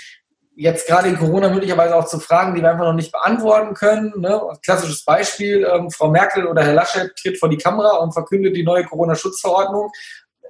jetzt 0.57 0.87
gerade 0.87 1.09
in 1.09 1.17
Corona 1.17 1.49
möglicherweise 1.49 1.97
auch 1.97 2.07
zu 2.07 2.19
Fragen, 2.19 2.55
die 2.55 2.61
wir 2.61 2.71
einfach 2.71 2.85
noch 2.85 2.93
nicht 2.93 3.12
beantworten 3.12 3.75
können. 3.75 4.12
Ne? 4.19 4.40
Klassisches 4.62 5.05
Beispiel, 5.05 5.67
ähm, 5.73 5.90
Frau 5.90 6.11
Merkel 6.11 6.47
oder 6.47 6.62
Herr 6.62 6.75
Laschet 6.75 7.11
tritt 7.17 7.38
vor 7.38 7.49
die 7.49 7.57
Kamera 7.57 7.97
und 7.99 8.12
verkündet 8.12 8.55
die 8.57 8.64
neue 8.64 8.85
Corona-Schutzverordnung 8.85 9.90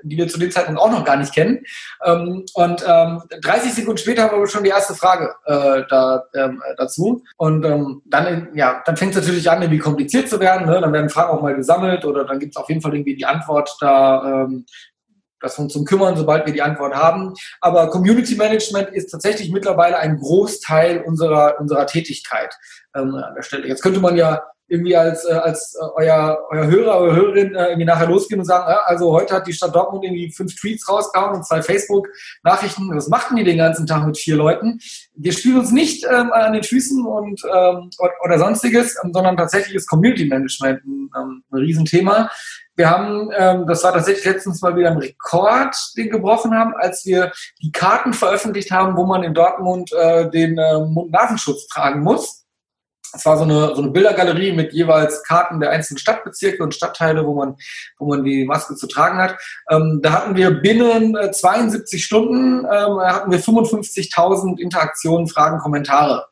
die 0.02 0.16
wir 0.16 0.28
zu 0.28 0.38
dem 0.38 0.50
Zeitpunkt 0.50 0.80
auch 0.80 0.90
noch 0.90 1.04
gar 1.04 1.16
nicht 1.16 1.35
kennen. 1.35 1.64
Ähm, 2.04 2.45
und 2.54 2.85
ähm, 2.87 3.23
30 3.42 3.75
Sekunden 3.75 3.99
später 3.99 4.23
haben 4.23 4.38
wir 4.38 4.47
schon 4.47 4.64
die 4.64 4.71
erste 4.71 4.95
Frage 4.95 5.35
äh, 5.47 5.83
da, 5.88 6.25
ähm, 6.35 6.62
dazu. 6.76 7.23
Und 7.37 7.64
ähm, 7.64 8.02
dann, 8.07 8.49
ja, 8.54 8.83
dann 8.85 8.97
fängt 8.97 9.14
es 9.14 9.21
natürlich 9.23 9.50
an, 9.50 9.62
irgendwie 9.62 9.78
kompliziert 9.78 10.28
zu 10.28 10.40
werden. 10.40 10.66
Ne? 10.66 10.80
Dann 10.80 10.92
werden 10.92 11.11
Fragen 11.11 11.30
auch 11.30 11.42
mal 11.42 11.54
gesammelt 11.54 12.04
oder 12.04 12.25
dann 12.25 12.38
gibt 12.38 12.54
es 12.54 12.57
auf 12.57 12.69
jeden 12.69 12.80
Fall 12.80 12.95
irgendwie 12.95 13.16
die 13.16 13.26
Antwort 13.26 13.76
da. 13.80 14.45
Ähm, 14.45 14.66
das 15.40 15.59
uns 15.59 15.73
zum 15.73 15.85
kümmern, 15.85 16.16
sobald 16.16 16.47
wir 16.47 16.52
die 16.52 16.62
Antwort 16.62 16.95
haben. 16.95 17.35
Aber 17.61 17.88
Community 17.90 18.37
Management 18.37 18.90
ist 18.90 19.11
tatsächlich 19.11 19.50
mittlerweile 19.50 19.99
ein 19.99 20.19
Großteil 20.19 21.02
unserer, 21.02 21.59
unserer 21.59 21.87
Tätigkeit 21.87 22.54
ähm, 22.95 23.14
an 23.14 23.35
der 23.35 23.42
Stelle. 23.42 23.66
Jetzt 23.66 23.83
könnte 23.83 24.00
man 24.00 24.16
ja 24.16 24.42
irgendwie 24.71 24.97
als, 24.97 25.25
äh, 25.25 25.33
als 25.33 25.75
äh, 25.75 25.85
euer, 25.97 26.39
euer 26.49 26.67
Hörer 26.67 27.00
oder 27.03 27.17
Hörerin 27.17 27.55
äh, 27.55 27.67
irgendwie 27.67 27.85
nachher 27.85 28.07
losgehen 28.07 28.41
und 28.41 28.47
sagen, 28.47 28.71
ja, 28.71 28.81
also 28.85 29.12
heute 29.12 29.35
hat 29.35 29.47
die 29.47 29.53
Stadt 29.53 29.75
Dortmund 29.75 30.05
irgendwie 30.05 30.33
fünf 30.33 30.55
Tweets 30.55 30.89
rausgehauen 30.89 31.35
und 31.35 31.45
zwei 31.45 31.61
Facebook-Nachrichten. 31.61 32.89
Was 32.95 33.09
machten 33.09 33.37
die 33.37 33.45
den 33.45 33.59
ganzen 33.59 33.87
Tag 33.87 34.07
mit 34.07 34.17
vier 34.17 34.37
Leuten? 34.37 34.79
Wir 35.15 35.33
spielen 35.33 35.59
uns 35.59 35.73
nicht 35.73 36.05
ähm, 36.05 36.33
an 36.33 36.53
den 36.53 36.62
Füßen 36.62 37.05
und 37.05 37.43
ähm, 37.45 37.91
oder 38.25 38.39
sonstiges, 38.39 38.97
ähm, 39.05 39.12
sondern 39.12 39.37
tatsächlich 39.37 39.75
ist 39.75 39.89
Community 39.89 40.27
Management 40.27 40.85
ein, 40.85 41.11
ähm, 41.17 41.43
ein 41.50 41.59
Riesenthema. 41.59 42.31
Wir 42.77 42.89
haben, 42.89 43.31
ähm, 43.37 43.67
das 43.67 43.83
war 43.83 43.93
tatsächlich 43.93 44.25
letztens 44.25 44.62
mal 44.62 44.77
wieder 44.77 44.93
ein 44.93 44.99
Rekord, 44.99 45.77
den 45.97 46.11
gebrochen 46.11 46.55
haben, 46.55 46.75
als 46.77 47.05
wir 47.05 47.33
die 47.61 47.73
Karten 47.73 48.12
veröffentlicht 48.12 48.71
haben, 48.71 48.97
wo 48.97 49.05
man 49.05 49.25
in 49.25 49.35
Dortmund 49.35 49.93
äh, 49.93 50.31
den 50.31 50.57
äh, 50.57 50.79
Mund-Nasenschutz 50.79 51.67
tragen 51.67 52.03
muss 52.03 52.39
es 53.14 53.26
war 53.26 53.37
so 53.37 53.45
eine, 53.45 53.75
so 53.75 53.83
eine 53.83 53.90
Bildergalerie 53.90 54.52
mit 54.52 54.73
jeweils 54.73 55.23
Karten 55.25 55.61
der 55.61 55.71
einzelnen 55.71 55.99
Stadtbezirke 55.99 56.62
und 56.62 56.75
Stadtteile, 56.75 57.26
wo 57.26 57.35
man, 57.35 57.57
wo 57.99 58.07
man 58.07 58.25
die 58.25 58.45
Maske 58.45 58.75
zu 58.76 58.87
tragen 58.87 59.19
hat. 59.19 59.37
Ähm, 59.71 60.00
da 60.02 60.12
hatten 60.12 60.37
wir 60.37 60.50
binnen 60.50 61.17
72 61.33 62.00
äh, 62.00 62.02
Stunden 62.02 62.64
ähm, 62.64 63.00
hatten 63.00 63.31
wir 63.31 63.40
55.000 63.40 64.59
Interaktionen, 64.59 65.26
Fragen, 65.26 65.59
Kommentare 65.59 66.26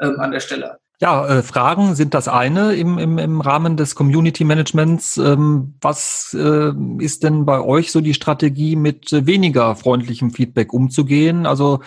ähm, 0.00 0.18
an 0.20 0.30
der 0.32 0.40
Stelle. 0.40 0.78
Ja, 1.00 1.26
äh, 1.26 1.42
Fragen 1.42 1.96
sind 1.96 2.14
das 2.14 2.28
eine 2.28 2.76
im, 2.76 2.98
im, 2.98 3.18
im 3.18 3.40
Rahmen 3.40 3.76
des 3.76 3.96
Community 3.96 4.44
Managements. 4.44 5.16
Ähm, 5.16 5.74
was 5.80 6.36
äh, 6.38 6.70
ist 6.98 7.24
denn 7.24 7.44
bei 7.44 7.60
euch 7.60 7.90
so 7.90 8.00
die 8.00 8.14
Strategie, 8.14 8.76
mit 8.76 9.10
weniger 9.10 9.74
freundlichem 9.74 10.30
Feedback 10.30 10.72
umzugehen? 10.72 11.46
Also 11.46 11.80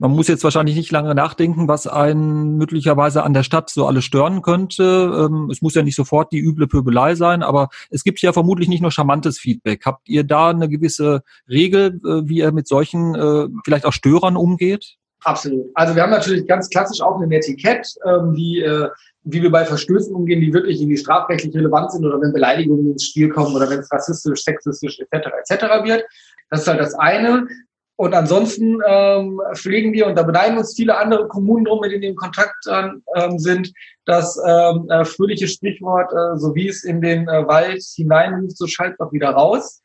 man 0.00 0.10
muss 0.10 0.26
jetzt 0.26 0.42
wahrscheinlich 0.42 0.74
nicht 0.74 0.90
lange 0.90 1.14
nachdenken, 1.14 1.68
was 1.68 1.86
einen 1.86 2.56
möglicherweise 2.56 3.22
an 3.22 3.32
der 3.32 3.44
Stadt 3.44 3.70
so 3.70 3.86
alles 3.86 4.04
stören 4.04 4.42
könnte. 4.42 5.28
Ähm, 5.30 5.50
es 5.52 5.62
muss 5.62 5.76
ja 5.76 5.84
nicht 5.84 5.96
sofort 5.96 6.32
die 6.32 6.40
üble 6.40 6.66
Pöbelei 6.66 7.14
sein, 7.14 7.44
aber 7.44 7.68
es 7.90 8.02
gibt 8.02 8.20
ja 8.22 8.32
vermutlich 8.32 8.68
nicht 8.68 8.82
nur 8.82 8.90
charmantes 8.90 9.38
Feedback. 9.38 9.86
Habt 9.86 10.08
ihr 10.08 10.24
da 10.24 10.50
eine 10.50 10.68
gewisse 10.68 11.22
Regel, 11.48 12.00
äh, 12.04 12.28
wie 12.28 12.38
ihr 12.38 12.50
mit 12.50 12.66
solchen 12.66 13.14
äh, 13.14 13.46
vielleicht 13.64 13.86
auch 13.86 13.92
Störern 13.92 14.36
umgeht? 14.36 14.98
Absolut. 15.24 15.66
Also 15.74 15.96
wir 15.96 16.02
haben 16.02 16.10
natürlich 16.10 16.46
ganz 16.46 16.68
klassisch 16.68 17.00
auch 17.00 17.20
ein 17.20 17.32
Etikett, 17.32 17.88
ähm, 18.06 18.34
die, 18.34 18.60
äh, 18.60 18.88
wie 19.24 19.42
wir 19.42 19.50
bei 19.50 19.64
Verstößen 19.64 20.14
umgehen, 20.14 20.40
die 20.40 20.52
wirklich 20.52 20.80
irgendwie 20.80 20.96
strafrechtlich 20.96 21.54
relevant 21.54 21.92
sind 21.92 22.06
oder 22.06 22.20
wenn 22.20 22.32
Beleidigungen 22.32 22.92
ins 22.92 23.06
Spiel 23.06 23.28
kommen 23.28 23.54
oder 23.54 23.68
wenn 23.68 23.80
es 23.80 23.92
rassistisch, 23.92 24.44
sexistisch 24.44 25.00
etc. 25.00 25.28
etc. 25.42 25.62
wird. 25.84 26.04
Das 26.50 26.62
ist 26.62 26.68
halt 26.68 26.80
das 26.80 26.94
eine. 26.94 27.48
Und 27.96 28.14
ansonsten 28.14 28.78
ähm, 28.86 29.40
pflegen 29.54 29.92
wir, 29.92 30.06
und 30.06 30.16
da 30.16 30.22
beneiden 30.22 30.56
uns 30.56 30.76
viele 30.76 30.96
andere 30.96 31.26
Kommunen 31.26 31.64
drum, 31.64 31.80
mit 31.80 31.90
denen 31.90 32.02
wir 32.02 32.10
in 32.10 32.16
Kontakt 32.16 32.54
ähm, 32.68 33.38
sind, 33.40 33.72
das 34.04 34.40
ähm, 34.46 34.88
äh, 34.88 35.04
fröhliche 35.04 35.48
Sprichwort, 35.48 36.12
äh, 36.12 36.38
so 36.38 36.54
wie 36.54 36.68
es 36.68 36.84
in 36.84 37.00
den 37.00 37.28
äh, 37.28 37.46
Wald 37.48 37.82
hineinruft, 37.96 38.56
so 38.56 38.68
schallt 38.68 38.98
auch 39.00 39.12
wieder 39.12 39.30
raus 39.30 39.80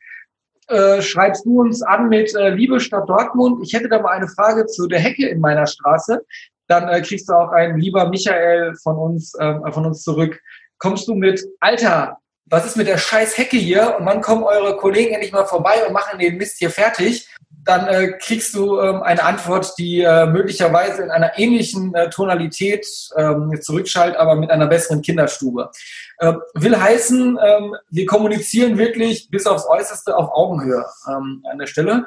äh, 0.68 1.02
schreibst 1.02 1.44
du 1.44 1.60
uns 1.60 1.82
an 1.82 2.08
mit 2.08 2.34
äh, 2.34 2.50
Liebe 2.50 2.80
Stadt 2.80 3.08
Dortmund. 3.08 3.60
Ich 3.62 3.72
hätte 3.74 3.88
da 3.88 4.00
mal 4.00 4.10
eine 4.10 4.28
Frage 4.28 4.66
zu 4.66 4.86
der 4.86 5.00
Hecke 5.00 5.28
in 5.28 5.40
meiner 5.40 5.66
Straße. 5.66 6.24
Dann 6.68 6.88
äh, 6.88 7.02
kriegst 7.02 7.28
du 7.28 7.34
auch 7.34 7.50
einen 7.50 7.78
lieber 7.78 8.08
Michael 8.08 8.74
von 8.82 8.96
uns, 8.96 9.34
äh, 9.34 9.54
von 9.72 9.86
uns 9.86 10.02
zurück. 10.02 10.40
Kommst 10.78 11.08
du 11.08 11.14
mit, 11.14 11.44
Alter, 11.60 12.18
was 12.46 12.66
ist 12.66 12.76
mit 12.76 12.86
der 12.86 12.98
scheiß 12.98 13.38
Hecke 13.38 13.56
hier? 13.56 13.96
Und 13.98 14.06
wann 14.06 14.20
kommen 14.20 14.44
eure 14.44 14.76
Kollegen 14.76 15.14
endlich 15.14 15.32
mal 15.32 15.46
vorbei 15.46 15.86
und 15.86 15.92
machen 15.92 16.18
den 16.18 16.36
Mist 16.36 16.58
hier 16.58 16.70
fertig? 16.70 17.28
Dann 17.64 17.86
äh, 17.86 18.12
kriegst 18.18 18.54
du 18.54 18.80
ähm, 18.80 19.02
eine 19.02 19.22
Antwort, 19.22 19.74
die 19.78 20.00
äh, 20.00 20.26
möglicherweise 20.26 21.02
in 21.02 21.10
einer 21.10 21.38
ähnlichen 21.38 21.94
äh, 21.94 22.10
Tonalität 22.10 22.86
ähm, 23.16 23.58
zurückschaltet, 23.60 24.18
aber 24.18 24.36
mit 24.36 24.50
einer 24.50 24.66
besseren 24.66 25.02
Kinderstube. 25.02 25.70
Äh, 26.18 26.34
will 26.54 26.78
heißen, 26.78 27.38
ähm, 27.42 27.76
wir 27.90 28.06
kommunizieren 28.06 28.78
wirklich 28.78 29.30
bis 29.30 29.46
aufs 29.46 29.66
Äußerste 29.66 30.16
auf 30.16 30.30
Augenhöhe 30.32 30.84
ähm, 31.08 31.42
an 31.50 31.58
der 31.58 31.66
Stelle. 31.66 32.06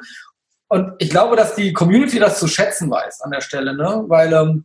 Und 0.68 0.92
ich 0.98 1.10
glaube, 1.10 1.34
dass 1.34 1.54
die 1.54 1.72
Community 1.72 2.18
das 2.18 2.38
zu 2.38 2.46
schätzen 2.46 2.90
weiß 2.90 3.22
an 3.22 3.30
der 3.30 3.40
Stelle, 3.40 3.74
ne? 3.74 4.04
weil 4.06 4.32
ähm, 4.32 4.64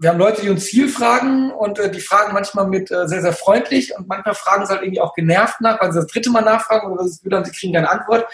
wir 0.00 0.10
haben 0.10 0.18
Leute, 0.18 0.42
die 0.42 0.50
uns 0.50 0.64
viel 0.64 0.88
fragen 0.88 1.50
und 1.50 1.78
äh, 1.78 1.90
die 1.90 2.00
fragen 2.00 2.32
manchmal 2.32 2.68
mit 2.68 2.90
äh, 2.90 3.08
sehr, 3.08 3.20
sehr 3.20 3.32
freundlich 3.32 3.96
und 3.96 4.06
manchmal 4.08 4.34
fragen 4.34 4.64
sie 4.64 4.72
halt 4.72 4.82
irgendwie 4.82 5.00
auch 5.00 5.14
genervt 5.14 5.60
nach, 5.60 5.80
weil 5.80 5.92
sie 5.92 5.98
das 5.98 6.06
dritte 6.06 6.30
Mal 6.30 6.42
nachfragen 6.42 6.92
oder 6.92 7.02
haben, 7.02 7.44
sie 7.44 7.52
kriegen 7.52 7.72
keine 7.72 7.90
Antwort. 7.90 8.26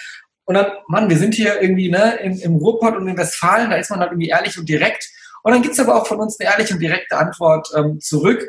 Und 0.45 0.55
dann, 0.55 0.67
Mann, 0.89 1.09
wir 1.09 1.17
sind 1.17 1.35
hier 1.35 1.61
irgendwie 1.61 1.91
ne, 1.91 2.19
im, 2.23 2.39
im 2.39 2.57
Ruhrpott 2.57 2.97
und 2.97 3.09
in 3.09 3.17
Westfalen, 3.17 3.71
da 3.71 3.77
ist 3.77 3.91
man 3.91 4.01
halt 4.01 4.13
irgendwie 4.13 4.29
ehrlich 4.29 4.59
und 4.59 4.69
direkt. 4.69 5.09
Und 5.43 5.53
dann 5.53 5.63
gibt's 5.63 5.79
aber 5.79 5.95
auch 5.95 6.07
von 6.07 6.21
uns 6.21 6.39
eine 6.39 6.51
ehrliche 6.51 6.75
und 6.75 6.81
direkte 6.81 7.17
Antwort 7.17 7.69
ähm, 7.77 8.01
zurück. 8.01 8.47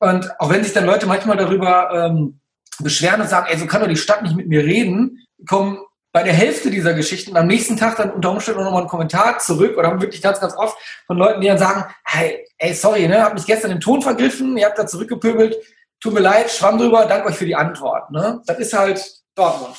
Und 0.00 0.30
auch 0.40 0.50
wenn 0.50 0.62
sich 0.62 0.72
dann 0.72 0.86
Leute 0.86 1.06
manchmal 1.06 1.36
darüber 1.36 1.90
ähm, 1.92 2.40
beschweren 2.80 3.20
und 3.20 3.28
sagen, 3.28 3.46
ey, 3.50 3.58
so 3.58 3.66
kann 3.66 3.80
doch 3.80 3.88
die 3.88 3.96
Stadt 3.96 4.22
nicht 4.22 4.36
mit 4.36 4.48
mir 4.48 4.64
reden, 4.64 5.24
kommen 5.46 5.78
bei 6.12 6.22
der 6.22 6.32
Hälfte 6.32 6.70
dieser 6.70 6.94
Geschichten 6.94 7.36
am 7.36 7.46
nächsten 7.46 7.76
Tag 7.76 7.96
dann 7.96 8.10
unter 8.10 8.30
Umständen 8.30 8.62
nochmal 8.62 8.80
einen 8.80 8.88
Kommentar 8.88 9.38
zurück 9.38 9.76
oder 9.76 9.88
haben 9.88 10.00
wirklich 10.00 10.22
ganz, 10.22 10.40
ganz 10.40 10.54
oft 10.56 10.76
von 11.06 11.18
Leuten, 11.18 11.40
die 11.40 11.48
dann 11.48 11.58
sagen, 11.58 11.84
hey, 12.04 12.46
ey, 12.58 12.72
sorry, 12.72 13.06
ne, 13.06 13.22
hab 13.22 13.34
mich 13.34 13.46
gestern 13.46 13.70
im 13.72 13.80
Ton 13.80 14.00
vergriffen, 14.00 14.56
ihr 14.56 14.66
habt 14.66 14.78
da 14.78 14.86
zurückgepöbelt, 14.86 15.56
tut 16.00 16.14
mir 16.14 16.20
leid, 16.20 16.50
schwamm 16.50 16.78
drüber, 16.78 17.04
danke 17.06 17.28
euch 17.28 17.36
für 17.36 17.46
die 17.46 17.56
Antwort. 17.56 18.10
Ne? 18.10 18.42
Das 18.46 18.58
ist 18.58 18.72
halt 18.72 19.04
Dortmund. 19.34 19.76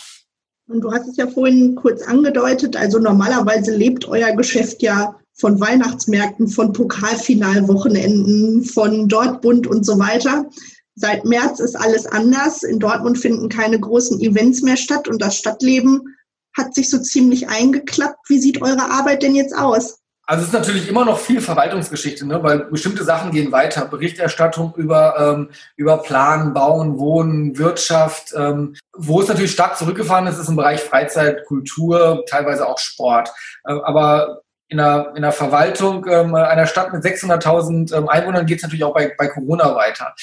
Und 0.70 0.82
du 0.82 0.92
hast 0.92 1.08
es 1.08 1.18
ja 1.18 1.26
vorhin 1.26 1.74
kurz 1.74 2.04
angedeutet, 2.04 2.76
also 2.76 3.00
normalerweise 3.00 3.76
lebt 3.76 4.08
euer 4.08 4.36
Geschäft 4.36 4.84
ja 4.84 5.16
von 5.34 5.60
Weihnachtsmärkten, 5.60 6.48
von 6.48 6.74
Pokalfinalwochenenden, 6.74 8.64
von 8.66 9.08
Dortmund 9.08 9.66
und 9.66 9.84
so 9.84 9.98
weiter. 9.98 10.48
Seit 10.94 11.26
März 11.26 11.60
ist 11.60 11.76
alles 11.76 12.06
anders. 12.06 12.62
In 12.62 12.78
Dortmund 12.78 13.18
finden 13.18 13.50
keine 13.50 13.80
großen 13.80 14.20
Events 14.20 14.62
mehr 14.62 14.78
statt 14.78 15.08
und 15.08 15.20
das 15.24 15.38
Stadtleben 15.38 16.16
hat 16.56 16.76
sich 16.76 16.92
so 16.92 17.00
ziemlich 17.00 17.48
eingeklappt. 17.48 18.30
Wie 18.30 18.40
sieht 18.40 18.62
eure 18.62 18.92
Arbeit 18.92 19.24
denn 19.24 19.34
jetzt 19.34 19.56
aus? 19.56 19.99
Also 20.30 20.44
es 20.44 20.50
ist 20.50 20.54
natürlich 20.54 20.88
immer 20.88 21.06
noch 21.06 21.18
viel 21.18 21.42
Verwaltungsgeschichte, 21.42 22.24
ne? 22.28 22.44
weil 22.44 22.60
bestimmte 22.66 23.04
Sachen 23.04 23.32
gehen 23.32 23.52
weiter. 23.52 23.86
Berichterstattung 23.86 24.76
über, 24.78 25.16
ähm, 25.18 25.50
über 25.76 26.04
Planen, 26.04 26.54
Bauen, 26.54 27.00
Wohnen, 27.00 27.58
Wirtschaft. 27.58 28.36
Ähm, 28.38 28.76
wo 28.96 29.22
es 29.22 29.28
natürlich 29.28 29.54
stark 29.54 29.76
zurückgefahren 29.76 30.28
ist, 30.28 30.38
ist 30.38 30.48
im 30.48 30.56
Bereich 30.56 30.82
Freizeit, 30.82 31.46
Kultur, 31.46 32.26
teilweise 32.30 32.68
auch 32.68 32.78
Sport. 32.78 33.30
Äh, 33.66 33.72
aber 33.72 34.44
in 34.70 34.78
der, 34.78 35.14
in 35.16 35.24
der 35.24 35.32
Verwaltung 35.32 36.06
ähm, 36.08 36.36
einer 36.36 36.68
Stadt 36.68 36.94
mit 36.94 37.04
600.000 37.04 37.96
ähm, 37.96 38.08
Einwohnern 38.08 38.46
geht 38.46 38.58
es 38.58 38.64
natürlich 38.64 38.84
auch 38.84 38.94
bei, 38.94 39.12
bei 39.18 39.28
Corona 39.28 39.76
weiter 39.76 40.14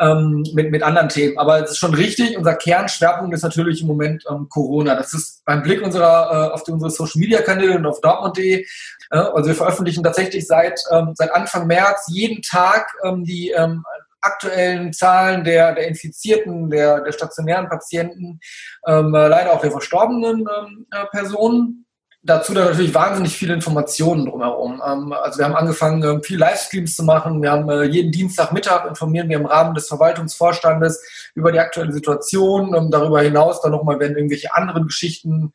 ähm, 0.00 0.44
mit, 0.54 0.70
mit 0.70 0.84
anderen 0.84 1.08
Themen. 1.08 1.36
Aber 1.38 1.62
es 1.62 1.72
ist 1.72 1.78
schon 1.78 1.92
richtig, 1.92 2.38
unser 2.38 2.54
Kernschwerpunkt 2.54 3.34
ist 3.34 3.42
natürlich 3.42 3.82
im 3.82 3.88
Moment 3.88 4.24
ähm, 4.30 4.46
Corona. 4.48 4.94
Das 4.94 5.12
ist 5.12 5.44
beim 5.44 5.62
Blick 5.62 5.82
unserer, 5.82 6.50
äh, 6.50 6.54
auf 6.54 6.62
unsere 6.68 6.90
Social-Media-Kanäle 6.90 7.76
und 7.76 7.86
auf 7.86 8.00
Dortmund.de. 8.00 8.60
Äh, 8.62 8.66
also 9.10 9.48
wir 9.48 9.56
veröffentlichen 9.56 10.04
tatsächlich 10.04 10.46
seit, 10.46 10.80
ähm, 10.92 11.12
seit 11.14 11.32
Anfang 11.32 11.66
März 11.66 12.06
jeden 12.08 12.42
Tag 12.42 12.86
ähm, 13.04 13.24
die 13.24 13.50
ähm, 13.50 13.84
aktuellen 14.20 14.92
Zahlen 14.92 15.42
der, 15.42 15.74
der 15.74 15.88
Infizierten, 15.88 16.70
der, 16.70 17.00
der 17.00 17.12
stationären 17.12 17.68
Patienten, 17.68 18.40
ähm, 18.86 19.14
äh, 19.14 19.28
leider 19.28 19.52
auch 19.52 19.60
der 19.60 19.70
verstorbenen 19.72 20.40
ähm, 20.40 20.86
äh, 20.92 21.06
Personen 21.06 21.85
dazu 22.26 22.52
dann 22.52 22.66
natürlich 22.66 22.94
wahnsinnig 22.94 23.36
viele 23.36 23.54
Informationen 23.54 24.26
drumherum. 24.26 24.82
Ähm, 24.86 25.12
also 25.12 25.38
wir 25.38 25.44
haben 25.46 25.56
angefangen, 25.56 26.02
ähm, 26.02 26.22
viel 26.22 26.38
Livestreams 26.38 26.96
zu 26.96 27.04
machen. 27.04 27.42
Wir 27.42 27.52
haben 27.52 27.68
äh, 27.70 27.84
jeden 27.84 28.12
Dienstagmittag 28.12 28.86
informieren 28.86 29.28
wir 29.28 29.36
im 29.36 29.46
Rahmen 29.46 29.74
des 29.74 29.88
Verwaltungsvorstandes 29.88 31.30
über 31.34 31.52
die 31.52 31.60
aktuelle 31.60 31.92
Situation. 31.92 32.74
Ähm, 32.74 32.90
darüber 32.90 33.22
hinaus 33.22 33.62
dann 33.62 33.72
nochmal, 33.72 33.98
wenn 34.00 34.16
irgendwelche 34.16 34.54
anderen 34.54 34.86
Geschichten 34.86 35.52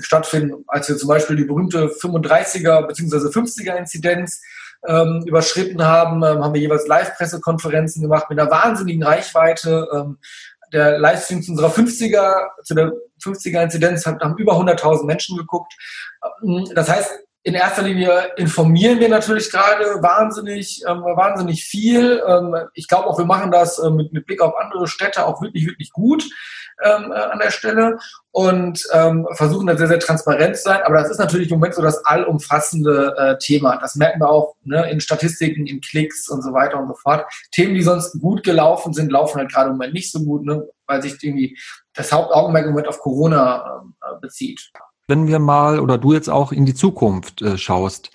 stattfinden, 0.00 0.64
als 0.66 0.88
wir 0.88 0.96
zum 0.96 1.08
Beispiel 1.08 1.36
die 1.36 1.44
berühmte 1.44 1.86
35er 1.86 2.86
bzw. 2.86 3.28
50er 3.28 3.76
Inzidenz 3.76 4.42
ähm, 4.86 5.24
überschritten 5.26 5.84
haben, 5.84 6.22
ähm, 6.22 6.44
haben 6.44 6.54
wir 6.54 6.60
jeweils 6.60 6.86
Live-Pressekonferenzen 6.86 8.02
gemacht 8.02 8.26
mit 8.30 8.38
einer 8.38 8.50
wahnsinnigen 8.50 9.02
Reichweite. 9.02 9.88
Ähm, 9.92 10.18
der 10.72 10.98
Livestreams 10.98 11.48
unserer 11.48 11.70
50er, 11.70 12.48
zu 12.64 12.74
der 12.74 12.92
50er 13.22 13.62
Inzidenz 13.62 14.06
haben 14.06 14.36
über 14.38 14.52
100.000 14.54 15.04
Menschen 15.04 15.36
geguckt. 15.36 15.72
Das 16.74 16.88
heißt, 16.88 17.10
in 17.48 17.54
erster 17.54 17.80
Linie 17.80 18.34
informieren 18.36 19.00
wir 19.00 19.08
natürlich 19.08 19.50
gerade 19.50 20.02
wahnsinnig, 20.02 20.82
ähm, 20.86 21.00
wahnsinnig 21.00 21.64
viel. 21.64 22.22
Ähm, 22.26 22.54
ich 22.74 22.88
glaube 22.88 23.06
auch, 23.06 23.16
wir 23.16 23.24
machen 23.24 23.50
das 23.50 23.78
äh, 23.78 23.88
mit, 23.88 24.12
mit 24.12 24.26
Blick 24.26 24.42
auf 24.42 24.54
andere 24.58 24.86
Städte 24.86 25.24
auch 25.24 25.40
wirklich, 25.40 25.66
wirklich 25.66 25.90
gut 25.90 26.24
ähm, 26.84 27.10
äh, 27.10 27.14
an 27.14 27.38
der 27.38 27.50
Stelle 27.50 27.98
und 28.32 28.86
ähm, 28.92 29.26
versuchen 29.32 29.66
da 29.66 29.78
sehr, 29.78 29.88
sehr 29.88 29.98
transparent 29.98 30.58
zu 30.58 30.64
sein. 30.64 30.82
Aber 30.84 30.96
das 30.98 31.10
ist 31.10 31.16
natürlich 31.16 31.50
im 31.50 31.58
Moment 31.58 31.74
so 31.74 31.80
das 31.80 32.04
allumfassende 32.04 33.14
äh, 33.16 33.38
Thema. 33.38 33.78
Das 33.78 33.94
merken 33.94 34.20
wir 34.20 34.28
auch 34.28 34.54
ne, 34.64 34.90
in 34.90 35.00
Statistiken, 35.00 35.66
in 35.66 35.80
Klicks 35.80 36.28
und 36.28 36.42
so 36.42 36.52
weiter 36.52 36.78
und 36.78 36.88
so 36.88 36.94
fort. 36.96 37.24
Themen, 37.50 37.74
die 37.74 37.82
sonst 37.82 38.20
gut 38.20 38.44
gelaufen 38.44 38.92
sind, 38.92 39.10
laufen 39.10 39.38
halt 39.38 39.50
gerade 39.50 39.70
im 39.70 39.76
Moment 39.76 39.94
nicht 39.94 40.12
so 40.12 40.20
gut, 40.20 40.44
ne, 40.44 40.68
weil 40.86 41.00
sich 41.00 41.14
irgendwie 41.22 41.58
das 41.94 42.12
Hauptaugenmerk 42.12 42.66
im 42.66 42.72
Moment 42.72 42.88
auf 42.88 42.98
Corona 42.98 43.80
ähm, 43.80 43.94
äh, 44.02 44.20
bezieht. 44.20 44.70
Wenn 45.08 45.26
wir 45.26 45.38
mal 45.38 45.80
oder 45.80 45.96
du 45.96 46.12
jetzt 46.12 46.28
auch 46.28 46.52
in 46.52 46.66
die 46.66 46.74
Zukunft 46.74 47.40
äh, 47.40 47.56
schaust, 47.56 48.10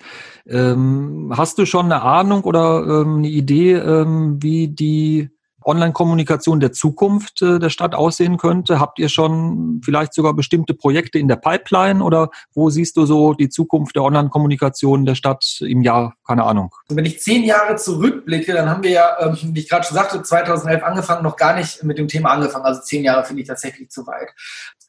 ähm, 0.46 1.32
hast 1.36 1.58
du 1.58 1.66
schon 1.66 1.86
eine 1.86 2.02
Ahnung 2.02 2.44
oder 2.44 2.84
ähm, 2.86 3.16
eine 3.16 3.28
Idee, 3.28 3.72
ähm, 3.72 4.40
wie 4.40 4.68
die 4.68 5.33
Online-Kommunikation 5.64 6.60
der 6.60 6.72
Zukunft 6.72 7.42
äh, 7.42 7.58
der 7.58 7.70
Stadt 7.70 7.94
aussehen 7.94 8.36
könnte? 8.36 8.80
Habt 8.80 8.98
ihr 8.98 9.08
schon 9.08 9.80
vielleicht 9.84 10.14
sogar 10.14 10.34
bestimmte 10.34 10.74
Projekte 10.74 11.18
in 11.18 11.28
der 11.28 11.36
Pipeline 11.36 12.02
oder 12.02 12.30
wo 12.54 12.70
siehst 12.70 12.96
du 12.96 13.06
so 13.06 13.34
die 13.34 13.48
Zukunft 13.48 13.96
der 13.96 14.02
Online-Kommunikation 14.02 15.04
der 15.04 15.14
Stadt 15.14 15.58
im 15.60 15.82
Jahr? 15.82 16.14
Keine 16.26 16.44
Ahnung. 16.44 16.74
Also 16.88 16.96
wenn 16.96 17.04
ich 17.04 17.20
zehn 17.20 17.44
Jahre 17.44 17.76
zurückblicke, 17.76 18.52
dann 18.52 18.68
haben 18.68 18.82
wir 18.82 18.90
ja, 18.90 19.16
ähm, 19.20 19.38
wie 19.42 19.60
ich 19.60 19.68
gerade 19.68 19.86
schon 19.86 19.96
sagte, 19.96 20.22
2011 20.22 20.82
angefangen, 20.82 21.22
noch 21.22 21.36
gar 21.36 21.54
nicht 21.56 21.82
mit 21.82 21.98
dem 21.98 22.08
Thema 22.08 22.30
angefangen. 22.30 22.64
Also 22.64 22.80
zehn 22.82 23.04
Jahre 23.04 23.24
finde 23.24 23.42
ich 23.42 23.48
tatsächlich 23.48 23.90
zu 23.90 24.06
weit. 24.06 24.30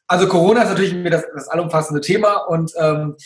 Also 0.06 0.28
Corona 0.28 0.62
ist 0.62 0.68
natürlich 0.68 0.94
das, 1.10 1.24
das 1.34 1.48
allumfassende 1.48 2.00
Thema 2.00 2.36
und 2.46 2.72
ähm, 2.78 3.16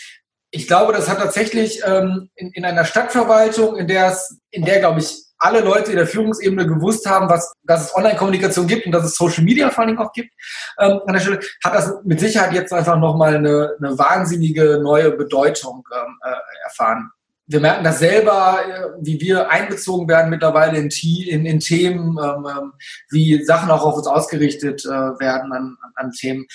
ich 0.51 0.67
glaube, 0.67 0.93
das 0.93 1.09
hat 1.09 1.19
tatsächlich 1.19 1.83
ähm, 1.87 2.31
in, 2.35 2.51
in 2.53 2.65
einer 2.65 2.85
Stadtverwaltung, 2.85 3.77
in 3.77 3.87
der 3.87 4.09
es, 4.09 4.41
in 4.51 4.65
der, 4.65 4.81
glaube 4.81 5.01
ich, 5.01 5.17
alle 5.41 5.61
Leute 5.61 5.91
in 5.91 5.97
der 5.97 6.07
Führungsebene 6.07 6.67
gewusst 6.67 7.09
haben, 7.09 7.29
was, 7.29 7.53
dass 7.65 7.87
es 7.87 7.97
Online-Kommunikation 7.97 8.67
gibt 8.67 8.87
und 8.87 8.93
dass 8.93 9.05
es 9.05 9.17
Social 9.17 9.43
Media 9.43 9.71
vor 9.71 9.85
allen 9.85 9.99
auch 9.99 10.13
gibt. 10.13 10.33
Ähm, 10.79 11.01
an 11.07 11.15
der 11.15 11.21
Stelle 11.21 11.41
hat 11.65 11.75
das 11.75 11.93
mit 12.05 12.21
Sicherheit 12.21 12.53
jetzt 12.53 12.73
einfach 12.73 12.99
nochmal 12.99 13.37
eine, 13.37 13.73
eine 13.79 13.99
wahnsinnige 13.99 14.79
neue 14.83 15.11
Bedeutung 15.13 15.83
ähm, 15.93 16.19
äh, 16.23 16.65
erfahren. 16.65 17.11
Wir 17.47 17.59
merken 17.59 17.83
das 17.83 17.99
selber, 17.99 18.61
äh, 18.65 18.89
wie 19.01 19.21
wir 19.21 19.51
einbezogen 19.51 20.09
werden 20.09 20.31
mittlerweile 20.31 20.79
in, 20.79 20.91
in, 21.27 21.47
in 21.47 21.59
Themen, 21.59 22.19
ähm, 22.23 22.47
ähm, 22.47 22.73
wie 23.09 23.43
Sachen 23.43 23.71
auch 23.71 23.85
auf 23.85 23.97
uns 23.97 24.07
ausgerichtet 24.07 24.85
äh, 24.85 24.89
werden 24.89 25.53
an, 25.53 25.77
an 25.95 26.13
Themen. 26.13 26.47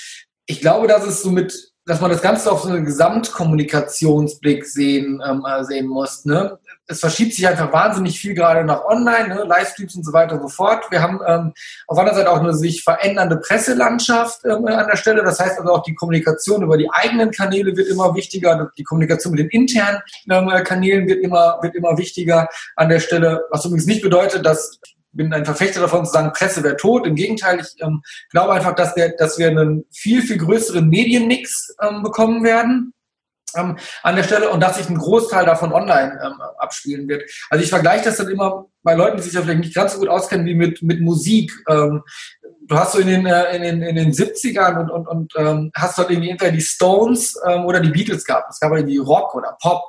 Ich 0.46 0.62
glaube, 0.62 0.88
dass 0.88 1.06
es 1.06 1.24
so 1.24 1.32
mit 1.32 1.74
dass 1.86 2.02
man 2.02 2.10
das 2.10 2.22
Ganze 2.22 2.52
auf 2.52 2.64
so 2.64 2.70
einen 2.70 2.84
Gesamtkommunikationsblick 2.84 4.66
sehen, 4.66 5.22
ähm, 5.26 5.46
äh, 5.48 5.64
sehen 5.64 5.88
muss. 5.88 6.26
Ne? 6.26 6.58
Es 6.88 7.00
verschiebt 7.00 7.34
sich 7.34 7.48
einfach 7.48 7.72
wahnsinnig 7.72 8.20
viel 8.20 8.34
gerade 8.34 8.64
nach 8.64 8.86
online, 8.86 9.30
ne? 9.30 9.44
Livestreams 9.44 9.96
und 9.96 10.04
so 10.04 10.12
weiter 10.12 10.36
und 10.36 10.42
so 10.42 10.48
fort. 10.48 10.86
Wir 10.90 11.02
haben 11.02 11.20
ähm, 11.28 11.54
auf 11.88 11.98
einer 11.98 12.14
Seite 12.14 12.32
auch 12.32 12.40
eine 12.40 12.56
sich 12.56 12.84
verändernde 12.84 13.38
Presselandschaft 13.38 14.42
ähm, 14.46 14.66
an 14.66 14.88
der 14.88 14.98
Stelle. 14.98 15.24
Das 15.24 15.40
heißt 15.40 15.60
also 15.60 15.74
auch 15.74 15.84
die 15.84 15.94
Kommunikation 15.94 16.64
über 16.64 16.78
die 16.78 16.90
eigenen 16.92 17.30
Kanäle 17.32 17.76
wird 17.78 17.88
immer 17.88 18.16
wichtiger. 18.16 18.72
Die 18.78 18.84
Kommunikation 18.84 19.34
mit 19.34 19.42
den 19.42 19.50
internen 19.50 20.00
ähm, 20.30 20.50
Kanälen 20.64 21.08
wird 21.08 21.24
immer, 21.24 21.60
wird 21.62 21.76
immer 21.76 21.98
wichtiger 21.98 22.48
an 22.76 22.90
der 22.90 23.00
Stelle. 23.00 23.44
Was 23.52 23.66
übrigens 23.66 23.86
nicht 23.86 24.02
bedeutet, 24.02 24.46
dass 24.46 24.80
bin 25.16 25.34
ein 25.34 25.46
Verfechter 25.46 25.82
davon 25.82 26.06
zu 26.06 26.12
sagen, 26.12 26.34
Presse 26.34 26.64
wäre 26.64 26.78
tot. 26.78 27.08
Im 27.08 27.16
Gegenteil, 27.16 27.60
ich 27.60 27.82
ähm, 27.82 28.02
glaube 28.30 28.54
einfach, 28.54 28.76
dass 28.76 28.96
wir, 28.96 29.16
dass 29.18 29.38
wir 29.40 29.48
einen 29.48 29.86
viel, 29.92 30.22
viel 30.22 30.38
größeren 30.38 30.88
Medienmix 30.88 31.76
ähm, 31.82 32.04
bekommen 32.04 32.44
werden 32.44 32.94
ähm, 33.56 33.78
an 34.04 34.16
der 34.16 34.24
Stelle 34.24 34.50
und 34.50 34.62
dass 34.62 34.78
sich 34.78 34.90
ein 34.90 34.98
Großteil 34.98 35.46
davon 35.46 35.74
online 35.74 36.20
ähm, 36.24 36.42
abspielen 36.58 37.08
wird. 37.08 37.30
Also 37.50 37.64
ich 37.64 37.70
vergleiche 37.70 38.06
das 38.06 38.18
dann 38.18 38.28
immer 38.28 38.66
bei 38.84 38.94
Leuten, 38.94 39.18
die 39.18 39.24
sich 39.24 39.34
ja 39.34 39.42
vielleicht 39.42 39.60
nicht 39.60 39.76
ganz 39.76 39.94
so 39.94 40.00
gut 40.00 40.10
auskennen 40.10 40.46
wie 40.46 40.56
mit, 40.56 40.82
mit 40.82 41.02
Musik. 41.02 41.52
Ähm, 41.68 42.04
du 42.68 42.76
hast 42.76 42.94
so 42.94 43.00
in 43.00 43.08
den, 43.08 43.26
äh, 43.26 43.56
in 43.56 43.62
den, 43.62 43.82
in 43.82 43.96
den 43.96 44.12
70ern 44.12 44.80
und, 44.80 44.90
und, 44.90 45.08
und 45.08 45.34
ähm, 45.38 45.72
hast 45.76 45.98
dort 45.98 46.12
irgendwie 46.12 46.30
entweder 46.30 46.52
die 46.52 46.62
Stones 46.62 47.40
ähm, 47.48 47.66
oder 47.66 47.80
die 47.80 47.90
Beatles 47.90 48.26
gehabt. 48.26 48.48
Es 48.50 48.60
gab 48.60 48.74
irgendwie 48.74 48.98
Rock 48.98 49.34
oder 49.36 49.58
Pop 49.62 49.84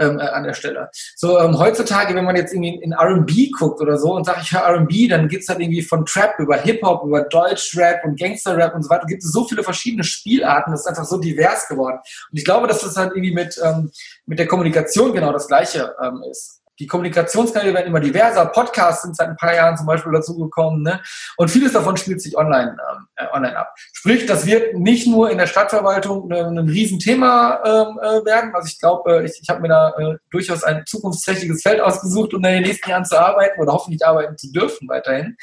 ähm, 0.00 0.18
äh, 0.18 0.22
an 0.22 0.44
der 0.44 0.54
Stelle. 0.54 0.90
So 1.14 1.38
ähm, 1.38 1.58
heutzutage, 1.58 2.14
wenn 2.14 2.24
man 2.24 2.36
jetzt 2.36 2.52
irgendwie 2.52 2.82
in 2.82 2.92
R&B 2.92 3.50
guckt 3.58 3.80
oder 3.80 3.98
so 3.98 4.14
und 4.14 4.24
sagt, 4.24 4.42
ich 4.42 4.52
höre 4.52 4.62
R&B, 4.62 5.08
dann 5.08 5.28
geht's 5.28 5.48
halt 5.48 5.60
irgendwie 5.60 5.82
von 5.82 6.04
Trap 6.04 6.38
über 6.38 6.56
Hip-Hop, 6.56 7.04
über 7.04 7.22
Deutsch-Rap 7.22 8.04
und 8.04 8.18
Gangster-Rap 8.18 8.74
und 8.74 8.82
so 8.82 8.90
weiter. 8.90 9.06
Gibt 9.06 9.22
es 9.22 9.30
so 9.30 9.46
viele 9.46 9.62
verschiedene 9.62 10.04
Spielarten, 10.04 10.72
das 10.72 10.80
ist 10.80 10.86
einfach 10.86 11.04
so 11.04 11.18
divers 11.18 11.68
geworden. 11.68 11.98
Und 12.30 12.38
ich 12.38 12.44
glaube, 12.44 12.66
dass 12.66 12.80
das 12.80 12.96
halt 12.96 13.12
irgendwie 13.12 13.34
mit, 13.34 13.60
ähm, 13.62 13.90
mit 14.26 14.38
der 14.38 14.46
Kommunikation 14.46 15.12
genau 15.12 15.32
das 15.32 15.46
Gleiche 15.46 15.94
ähm, 16.02 16.22
ist 16.30 16.59
die 16.80 16.86
Kommunikationskanäle 16.86 17.74
werden 17.74 17.86
immer 17.88 18.00
diverser. 18.00 18.46
Podcasts 18.46 19.02
sind 19.02 19.14
seit 19.14 19.28
ein 19.28 19.36
paar 19.36 19.54
Jahren 19.54 19.76
zum 19.76 19.86
Beispiel 19.86 20.12
dazugekommen. 20.12 20.82
Ne? 20.82 21.00
Und 21.36 21.50
vieles 21.50 21.72
davon 21.72 21.96
spielt 21.98 22.22
sich 22.22 22.36
online, 22.36 22.76
ähm, 22.90 23.06
äh, 23.16 23.26
online 23.32 23.56
ab. 23.56 23.74
Sprich, 23.92 24.24
das 24.24 24.46
wird 24.46 24.74
nicht 24.74 25.06
nur 25.06 25.30
in 25.30 25.36
der 25.36 25.46
Stadtverwaltung 25.46 26.32
ein, 26.32 26.58
ein 26.58 26.68
Riesenthema 26.68 27.60
ähm, 27.64 27.98
äh, 28.00 28.24
werden. 28.24 28.54
Also 28.54 28.68
ich 28.68 28.78
glaube, 28.78 29.18
äh, 29.18 29.26
ich, 29.26 29.38
ich 29.42 29.48
habe 29.50 29.60
mir 29.60 29.68
da 29.68 29.90
äh, 29.90 30.16
durchaus 30.30 30.64
ein 30.64 30.84
zukunftsträchtiges 30.86 31.62
Feld 31.62 31.80
ausgesucht, 31.80 32.32
um 32.32 32.42
in 32.44 32.54
den 32.54 32.62
nächsten 32.62 32.88
Jahren 32.88 33.04
zu 33.04 33.20
arbeiten 33.20 33.60
oder 33.60 33.72
hoffentlich 33.72 34.04
arbeiten 34.04 34.38
zu 34.38 34.50
dürfen 34.50 34.88
weiterhin. 34.88 35.36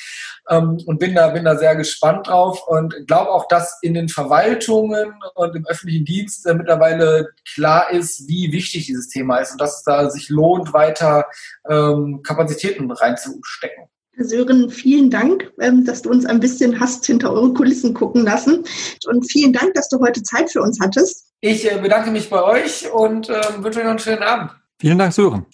Ähm, 0.50 0.80
und 0.88 0.98
bin 1.00 1.14
da, 1.14 1.28
bin 1.30 1.46
da 1.46 1.56
sehr 1.56 1.76
gespannt 1.76 2.28
drauf 2.28 2.68
und 2.68 2.96
glaube 3.06 3.30
auch, 3.30 3.48
dass 3.48 3.78
in 3.84 3.94
den 3.94 4.10
Verwaltungen 4.10 5.14
und 5.36 5.56
im 5.56 5.68
öffentlichen 5.68 6.06
Dienst 6.06 6.48
äh, 6.48 6.56
mittlerweile 6.56 7.30
klar 7.54 7.92
ist, 7.92 8.28
wie 8.28 8.52
wichtig 8.52 8.88
dieses 8.88 9.08
Thema 9.10 9.38
ist 9.38 9.52
und 9.52 9.62
dass 9.62 9.78
es 9.78 9.84
da 9.84 10.10
sich 10.10 10.30
lohnt, 10.30 10.74
weiter 10.74 11.27
ähm, 11.70 12.22
Kapazitäten 12.24 12.90
reinzustecken. 12.92 13.86
Sören, 14.20 14.70
vielen 14.70 15.10
Dank, 15.10 15.52
ähm, 15.60 15.86
dass 15.86 16.02
du 16.02 16.10
uns 16.10 16.26
ein 16.26 16.40
bisschen 16.40 16.80
hast 16.80 17.06
hinter 17.06 17.32
eure 17.32 17.54
Kulissen 17.54 17.94
gucken 17.94 18.24
lassen. 18.24 18.64
Und 19.08 19.32
vielen 19.32 19.54
Dank, 19.54 19.74
dass 19.76 19.90
du 19.90 20.00
heute 20.00 20.24
Zeit 20.24 20.52
für 20.52 20.62
uns 20.62 20.80
hattest. 20.82 21.28
Ich 21.42 21.72
äh, 21.72 21.78
bedanke 21.80 22.10
mich 22.10 22.30
bei 22.30 22.44
euch 22.44 22.92
und 22.92 23.30
ähm, 23.30 23.64
wünsche 23.64 23.80
euch 23.80 23.86
noch 23.86 23.92
einen 23.92 24.00
schönen 24.00 24.24
Abend. 24.24 24.52
Vielen 24.80 24.98
Dank, 24.98 25.14
Sören. 25.14 25.46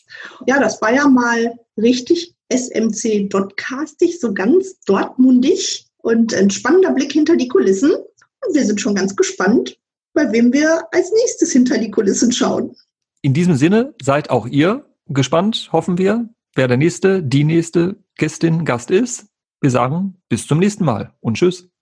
Ja, 0.48 0.60
das 0.60 0.82
war 0.82 0.94
ja 0.94 1.08
mal 1.08 1.54
richtig 1.78 2.36
SMC-Dotcastig, 2.50 4.20
so 4.20 4.34
ganz 4.34 4.80
dortmundig 4.82 5.88
und 5.98 6.34
ein 6.34 6.50
spannender 6.50 6.92
Blick 6.92 7.12
hinter 7.12 7.36
die 7.36 7.48
Kulissen. 7.48 7.92
Und 7.92 8.56
wir 8.56 8.66
sind 8.66 8.80
schon 8.80 8.96
ganz 8.96 9.16
gespannt, 9.16 9.78
bei 10.14 10.32
wem 10.32 10.54
wir 10.54 10.84
als 10.92 11.12
nächstes 11.12 11.52
hinter 11.52 11.78
die 11.78 11.92
Kulissen 11.92 12.32
schauen. 12.32 12.76
In 13.22 13.34
diesem 13.34 13.56
Sinne 13.56 13.94
seid 14.02 14.30
auch 14.30 14.46
ihr 14.48 14.86
gespannt, 15.08 15.70
hoffen 15.72 15.98
wir, 15.98 16.30
wer 16.56 16.68
der 16.68 16.78
nächste, 16.78 17.24
die 17.24 17.44
nächste 17.44 17.98
Gästin, 18.16 18.66
Gast 18.66 18.92
ist. 18.92 19.28
Wir 19.62 19.72
sagen 19.72 20.22
bis 20.30 20.46
zum 20.48 20.60
nächsten 20.60 20.86
Mal 20.86 21.14
und 21.20 21.38
tschüss. 21.38 21.73